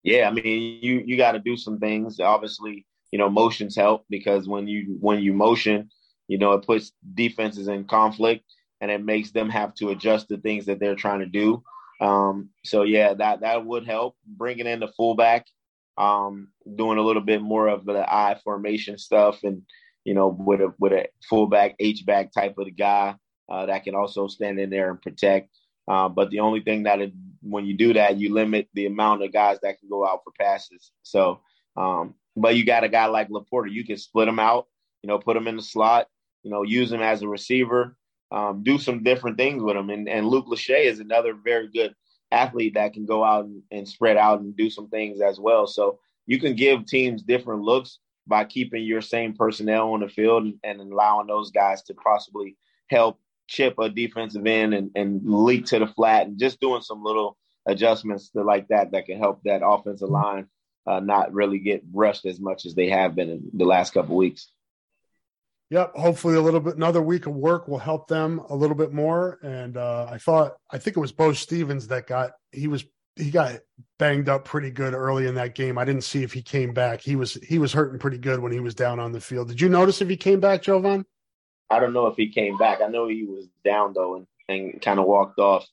Yeah, 0.03 0.29
I 0.29 0.33
mean, 0.33 0.81
you 0.83 1.03
you 1.07 1.17
got 1.17 1.33
to 1.33 1.39
do 1.39 1.57
some 1.57 1.79
things. 1.79 2.21
Obviously, 2.21 2.85
you 3.11 3.19
know, 3.19 3.31
motions 3.31 3.77
help 3.77 4.05
because 4.11 4.47
when 4.49 4.67
you 4.67 4.97
when 5.01 5.21
you 5.21 5.33
motion, 5.33 5.89
you 6.27 6.37
know, 6.37 6.53
it 6.53 6.67
puts 6.67 6.93
defenses 7.15 7.69
in 7.69 7.85
conflict 7.85 8.45
and 8.81 8.91
it 8.91 9.05
makes 9.05 9.31
them 9.31 9.49
have 9.49 9.75
to 9.75 9.91
adjust 9.91 10.29
the 10.29 10.37
things 10.39 10.67
that 10.67 10.81
they're 10.81 10.95
trying 10.95 11.21
to 11.21 11.27
do. 11.27 11.63
Um, 12.01 12.51
so 12.65 12.83
yeah, 12.83 13.15
that 13.15 13.41
that 13.41 13.65
would 13.65 13.87
help. 13.87 14.17
Bringing 14.27 14.67
in 14.67 14.81
the 14.81 14.93
fullback, 14.97 15.47
um, 15.97 16.49
doing 16.77 16.99
a 16.99 17.03
little 17.03 17.23
bit 17.23 17.41
more 17.41 17.69
of 17.69 17.85
the 17.85 18.05
I 18.13 18.37
formation 18.43 18.99
stuff, 18.99 19.45
and 19.45 19.63
you 20.05 20.15
know, 20.15 20.29
with 20.29 20.61
a 20.61 20.73
with 20.79 20.93
a 20.93 21.07
fullback 21.29 21.77
H 21.79 22.05
back 22.05 22.33
type 22.33 22.57
of 22.59 22.77
guy 22.77 23.15
uh, 23.49 23.67
that 23.67 23.85
can 23.85 23.95
also 23.95 24.29
stand 24.29 24.59
in 24.59 24.71
there 24.71 24.91
and 24.91 25.01
protect. 25.01 25.51
Uh, 25.89 26.09
but 26.09 26.31
the 26.31 26.41
only 26.41 26.61
thing 26.61 26.83
that 26.83 27.01
it, 27.01 27.13
when 27.41 27.65
you 27.65 27.75
do 27.75 27.95
that, 27.95 28.19
you 28.19 28.33
limit 28.33 28.69
the 28.75 28.87
amount 28.87 29.23
of 29.23 29.33
guys 29.33 29.59
that 29.63 29.79
can 29.79 29.89
go 29.89 30.07
out 30.07 30.21
for 30.23 30.33
passes. 30.39 30.93
So, 31.03 31.41
um, 31.77 32.15
but 32.37 32.57
you 32.57 32.65
got 32.65 32.85
a 32.85 32.89
guy 32.89 33.07
like 33.07 33.31
Laporta, 33.31 33.73
you 33.73 33.85
can 33.85 33.97
split 33.97 34.29
him 34.29 34.39
out, 34.39 34.67
you 35.03 35.09
know, 35.09 35.19
put 35.19 35.37
him 35.37 35.49
in 35.49 35.57
the 35.57 35.63
slot, 35.63 36.09
you 36.43 36.51
know, 36.51 36.63
use 36.63 36.93
him 36.93 37.01
as 37.01 37.23
a 37.23 37.29
receiver, 37.29 37.97
um, 38.31 38.63
do 38.63 38.79
some 38.79 39.03
different 39.03 39.39
things 39.39 39.63
with 39.63 39.77
him. 39.77 39.89
And, 39.91 40.09
and 40.09 40.27
Luke 40.27 40.47
Lachey 40.47 40.85
is 40.85 41.01
another 41.01 41.33
very 41.33 41.69
good 41.69 41.95
athlete 42.31 42.75
that 42.75 42.93
can 42.93 43.07
go 43.07 43.25
out 43.25 43.47
and, 43.47 43.63
and 43.71 43.89
spread 43.89 44.19
out 44.19 44.41
and 44.41 44.55
do 44.57 44.69
some 44.69 44.89
things 44.89 45.21
as 45.21 45.41
well. 45.41 45.67
So 45.67 45.99
you 46.27 46.39
can 46.39 46.55
give 46.55 46.85
teams 46.85 47.23
different 47.23 47.63
looks 47.63 47.99
by 48.27 48.45
keeping 48.45 48.85
your 48.85 49.01
same 49.01 49.33
personnel 49.33 49.95
on 49.95 50.01
the 50.01 50.09
field 50.09 50.45
and, 50.45 50.55
and 50.63 50.93
allowing 50.93 51.27
those 51.27 51.51
guys 51.51 51.83
to 51.85 51.95
possibly 51.95 52.57
help 52.91 53.19
chip 53.49 53.75
a 53.79 53.89
defensive 53.89 54.47
end 54.47 54.75
and, 54.75 54.91
and 54.95 55.23
leak 55.25 55.67
to 55.67 55.79
the 55.79 55.87
flat 55.87 56.27
and 56.27 56.39
just 56.39 56.61
doing 56.61 56.83
some 56.83 57.03
little 57.03 57.37
adjustments 57.67 58.31
to 58.31 58.43
like 58.43 58.69
that 58.69 58.93
that 58.93 59.07
can 59.07 59.19
help 59.19 59.43
that 59.43 59.63
offensive 59.65 60.09
line 60.09 60.47
uh, 60.87 61.01
not 61.01 61.33
really 61.33 61.59
get 61.59 61.83
rushed 61.93 62.25
as 62.25 62.41
much 62.41 62.65
as 62.65 62.75
they 62.75 62.89
have 62.89 63.15
been 63.15 63.29
in 63.29 63.51
the 63.53 63.65
last 63.65 63.93
couple 63.93 64.17
weeks. 64.17 64.51
Yep. 65.71 65.97
Hopefully, 65.97 66.37
a 66.37 66.41
little 66.41 66.61
bit 66.61 66.77
another 66.77 67.03
week 67.03 67.27
of 67.27 67.35
work 67.35 67.69
will 67.69 67.79
help 67.79 68.09
them 68.09 68.41
a 68.49 68.57
little 68.57 68.77
bit 68.77 68.93
more. 68.93 69.39
And 69.43 69.77
uh, 69.77 70.09
I 70.11 70.17
thought, 70.17 70.57
I 70.71 70.79
think 70.79 70.97
it 70.97 71.01
was 71.01 71.13
Beau 71.13 71.35
Stephens 71.35 71.89
that 71.89 72.07
got 72.07 72.33
he 72.53 72.69
was 72.69 72.85
he 73.17 73.31
got 73.31 73.59
banged 73.99 74.31
up 74.31 74.47
pretty 74.47 74.71
good 74.71 74.95
early 74.95 75.27
in 75.27 75.35
that 75.35 75.55
game. 75.55 75.77
I 75.77 75.85
didn't 75.85 76.05
see 76.05 76.23
if 76.23 76.33
he 76.33 76.41
came 76.41 76.73
back. 76.73 77.03
He 77.03 77.17
was 77.17 77.35
he 77.35 77.59
was 77.59 77.73
hurting 77.75 77.99
pretty 77.99 78.17
good 78.17 78.41
when 78.41 78.53
he 78.53 78.61
was 78.61 78.75
down 78.75 78.99
on 78.99 79.13
the 79.13 79.21
field. 79.21 79.49
Did 79.49 79.61
you 79.61 79.69
notice 79.69 80.01
if 80.01 80.09
he 80.09 80.17
came 80.17 80.41
back, 80.41 80.63
Jovon? 80.63 81.05
I 81.71 81.81
don't 81.81 81.93
know 81.93 82.07
if 82.07 82.17
he 82.17 82.29
came 82.29 82.57
back. 82.57 82.81
I 82.81 82.89
know 82.89 83.09
he 83.09 83.25
was 83.25 83.47
down 83.65 83.93
though 83.95 84.17
and, 84.17 84.27
and 84.49 84.81
kind 84.81 84.99
of 84.99 85.07
walked 85.07 85.39
off 85.39 85.67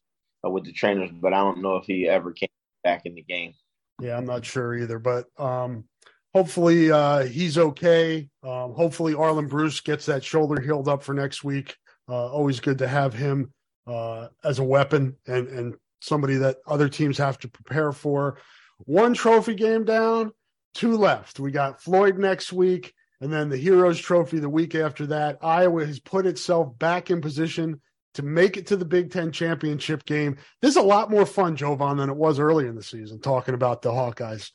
uh, 0.46 0.50
with 0.50 0.66
the 0.66 0.74
trainers, 0.74 1.10
but 1.12 1.34
I 1.34 1.38
don't 1.38 1.62
know 1.62 1.78
if 1.78 1.86
he 1.86 2.08
ever 2.08 2.32
came 2.32 2.50
back 2.84 3.06
in 3.06 3.16
the 3.16 3.24
game. 3.24 3.54
Yeah, 4.02 4.18
I'm 4.18 4.26
not 4.26 4.46
sure 4.46 4.76
either, 4.76 5.00
but 5.00 5.28
um, 5.38 5.86
hopefully 6.34 6.92
uh, 6.92 7.24
he's 7.24 7.58
okay. 7.58 8.30
Um, 8.44 8.74
hopefully 8.74 9.14
Arland 9.14 9.50
Bruce 9.50 9.80
gets 9.80 10.06
that 10.08 10.24
shoulder 10.24 10.62
healed 10.62 10.90
up 10.90 11.02
for 11.02 11.14
next 11.14 11.44
week. 11.44 11.76
Uh, 12.10 12.28
always 12.28 12.60
good 12.60 12.78
to 12.80 12.88
have 12.88 13.14
him 13.14 13.54
uh, 13.88 14.28
as 14.44 14.60
a 14.60 14.64
weapon 14.64 15.16
and 15.28 15.48
and 15.48 15.76
somebody 16.02 16.36
that 16.36 16.58
other 16.68 16.90
teams 16.90 17.18
have 17.18 17.40
to 17.40 17.48
prepare 17.48 17.92
for. 17.92 18.38
One 18.80 19.14
trophy 19.14 19.56
game 19.56 19.86
down, 19.86 20.32
two 20.74 20.98
left. 20.98 21.40
We 21.40 21.52
got 21.52 21.82
Floyd 21.82 22.20
next 22.20 22.52
week 22.52 22.94
and 23.26 23.34
then 23.34 23.50
the 23.50 23.58
Heroes 23.58 24.00
Trophy 24.00 24.38
the 24.38 24.48
week 24.48 24.76
after 24.76 25.08
that. 25.08 25.40
Iowa 25.42 25.84
has 25.84 26.00
put 26.00 26.28
itself 26.28 26.78
back 26.78 27.10
in 27.10 27.22
position 27.22 27.82
to 28.14 28.22
make 28.22 28.56
it 28.56 28.68
to 28.68 28.78
the 28.78 28.86
Big 28.86 29.12
Ten 29.12 29.32
championship 29.32 30.06
game. 30.06 30.38
This 30.62 30.70
is 30.70 30.78
a 30.78 30.84
lot 30.84 31.10
more 31.10 31.26
fun, 31.26 31.58
Jovon, 31.58 31.98
than 31.98 32.12
it 32.12 32.16
was 32.16 32.38
early 32.38 32.68
in 32.68 32.76
the 32.76 32.84
season 32.84 33.20
talking 33.20 33.56
about 33.56 33.82
the 33.82 33.90
Hawkeyes. 33.90 34.52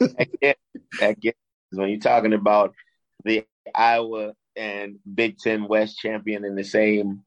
Again, 1.02 1.34
when 1.70 1.90
you're 1.90 2.00
talking 2.00 2.32
about 2.32 2.74
the 3.24 3.44
Iowa 3.74 4.32
and 4.56 4.96
Big 5.14 5.36
Ten 5.36 5.68
West 5.68 5.98
champion 5.98 6.46
in 6.46 6.54
the 6.54 6.64
same 6.64 7.24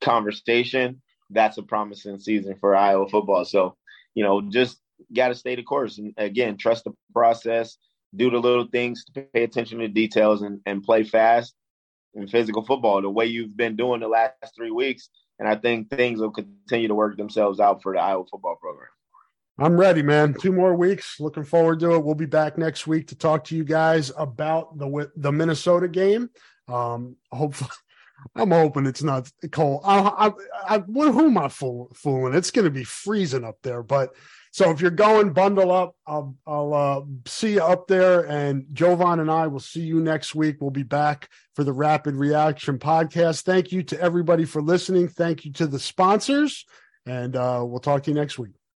conversation, 0.00 1.02
that's 1.28 1.58
a 1.58 1.62
promising 1.62 2.18
season 2.18 2.56
for 2.58 2.74
Iowa 2.74 3.10
football. 3.10 3.44
So, 3.44 3.76
you 4.14 4.24
know, 4.24 4.40
just 4.40 4.78
got 5.14 5.28
to 5.28 5.34
stay 5.34 5.54
the 5.54 5.62
course. 5.64 5.98
And 5.98 6.14
again, 6.16 6.56
trust 6.56 6.84
the 6.84 6.94
process 7.12 7.76
do 8.14 8.30
the 8.30 8.38
little 8.38 8.66
things 8.66 9.04
to 9.04 9.22
pay 9.22 9.42
attention 9.44 9.78
to 9.78 9.88
details 9.88 10.42
and, 10.42 10.60
and 10.66 10.82
play 10.82 11.04
fast 11.04 11.54
and 12.14 12.30
physical 12.30 12.64
football 12.64 13.02
the 13.02 13.10
way 13.10 13.26
you've 13.26 13.56
been 13.56 13.76
doing 13.76 14.00
the 14.00 14.08
last 14.08 14.34
three 14.56 14.70
weeks. 14.70 15.08
And 15.38 15.48
I 15.48 15.54
think 15.54 15.90
things 15.90 16.20
will 16.20 16.30
continue 16.30 16.88
to 16.88 16.94
work 16.94 17.16
themselves 17.16 17.60
out 17.60 17.82
for 17.82 17.92
the 17.92 18.00
Iowa 18.00 18.24
football 18.30 18.56
program. 18.56 18.88
I'm 19.60 19.78
ready, 19.78 20.02
man. 20.02 20.34
Two 20.34 20.52
more 20.52 20.74
weeks. 20.74 21.18
Looking 21.18 21.44
forward 21.44 21.80
to 21.80 21.94
it. 21.94 22.04
We'll 22.04 22.14
be 22.14 22.26
back 22.26 22.58
next 22.58 22.86
week 22.86 23.08
to 23.08 23.16
talk 23.16 23.44
to 23.44 23.56
you 23.56 23.64
guys 23.64 24.12
about 24.16 24.78
the 24.78 25.10
the 25.16 25.32
Minnesota 25.32 25.88
game. 25.88 26.30
Um, 26.68 27.16
hopefully, 27.32 27.70
I'm 28.36 28.52
hoping 28.52 28.86
it's 28.86 29.02
not 29.02 29.28
cold. 29.50 29.82
I, 29.84 30.32
I, 30.68 30.76
I, 30.76 30.78
who 30.78 31.26
am 31.26 31.38
I 31.38 31.48
fooling? 31.48 32.34
It's 32.34 32.52
going 32.52 32.66
to 32.66 32.70
be 32.70 32.84
freezing 32.84 33.44
up 33.44 33.56
there, 33.62 33.82
but 33.82 34.14
so 34.50 34.70
if 34.70 34.80
you're 34.80 34.90
going, 34.90 35.32
bundle 35.32 35.70
up. 35.70 35.94
I'll, 36.06 36.36
I'll 36.46 36.74
uh, 36.74 37.00
see 37.26 37.54
you 37.54 37.62
up 37.62 37.86
there. 37.86 38.26
And 38.26 38.64
Jovon 38.72 39.20
and 39.20 39.30
I 39.30 39.46
will 39.46 39.60
see 39.60 39.80
you 39.80 40.00
next 40.00 40.34
week. 40.34 40.56
We'll 40.60 40.70
be 40.70 40.82
back 40.82 41.28
for 41.54 41.64
the 41.64 41.72
Rapid 41.72 42.14
Reaction 42.14 42.78
podcast. 42.78 43.42
Thank 43.42 43.72
you 43.72 43.82
to 43.84 44.00
everybody 44.00 44.44
for 44.44 44.62
listening. 44.62 45.08
Thank 45.08 45.44
you 45.44 45.52
to 45.54 45.66
the 45.66 45.78
sponsors. 45.78 46.64
And 47.06 47.36
uh, 47.36 47.62
we'll 47.64 47.80
talk 47.80 48.02
to 48.04 48.10
you 48.10 48.14
next 48.14 48.38
week. 48.38 48.57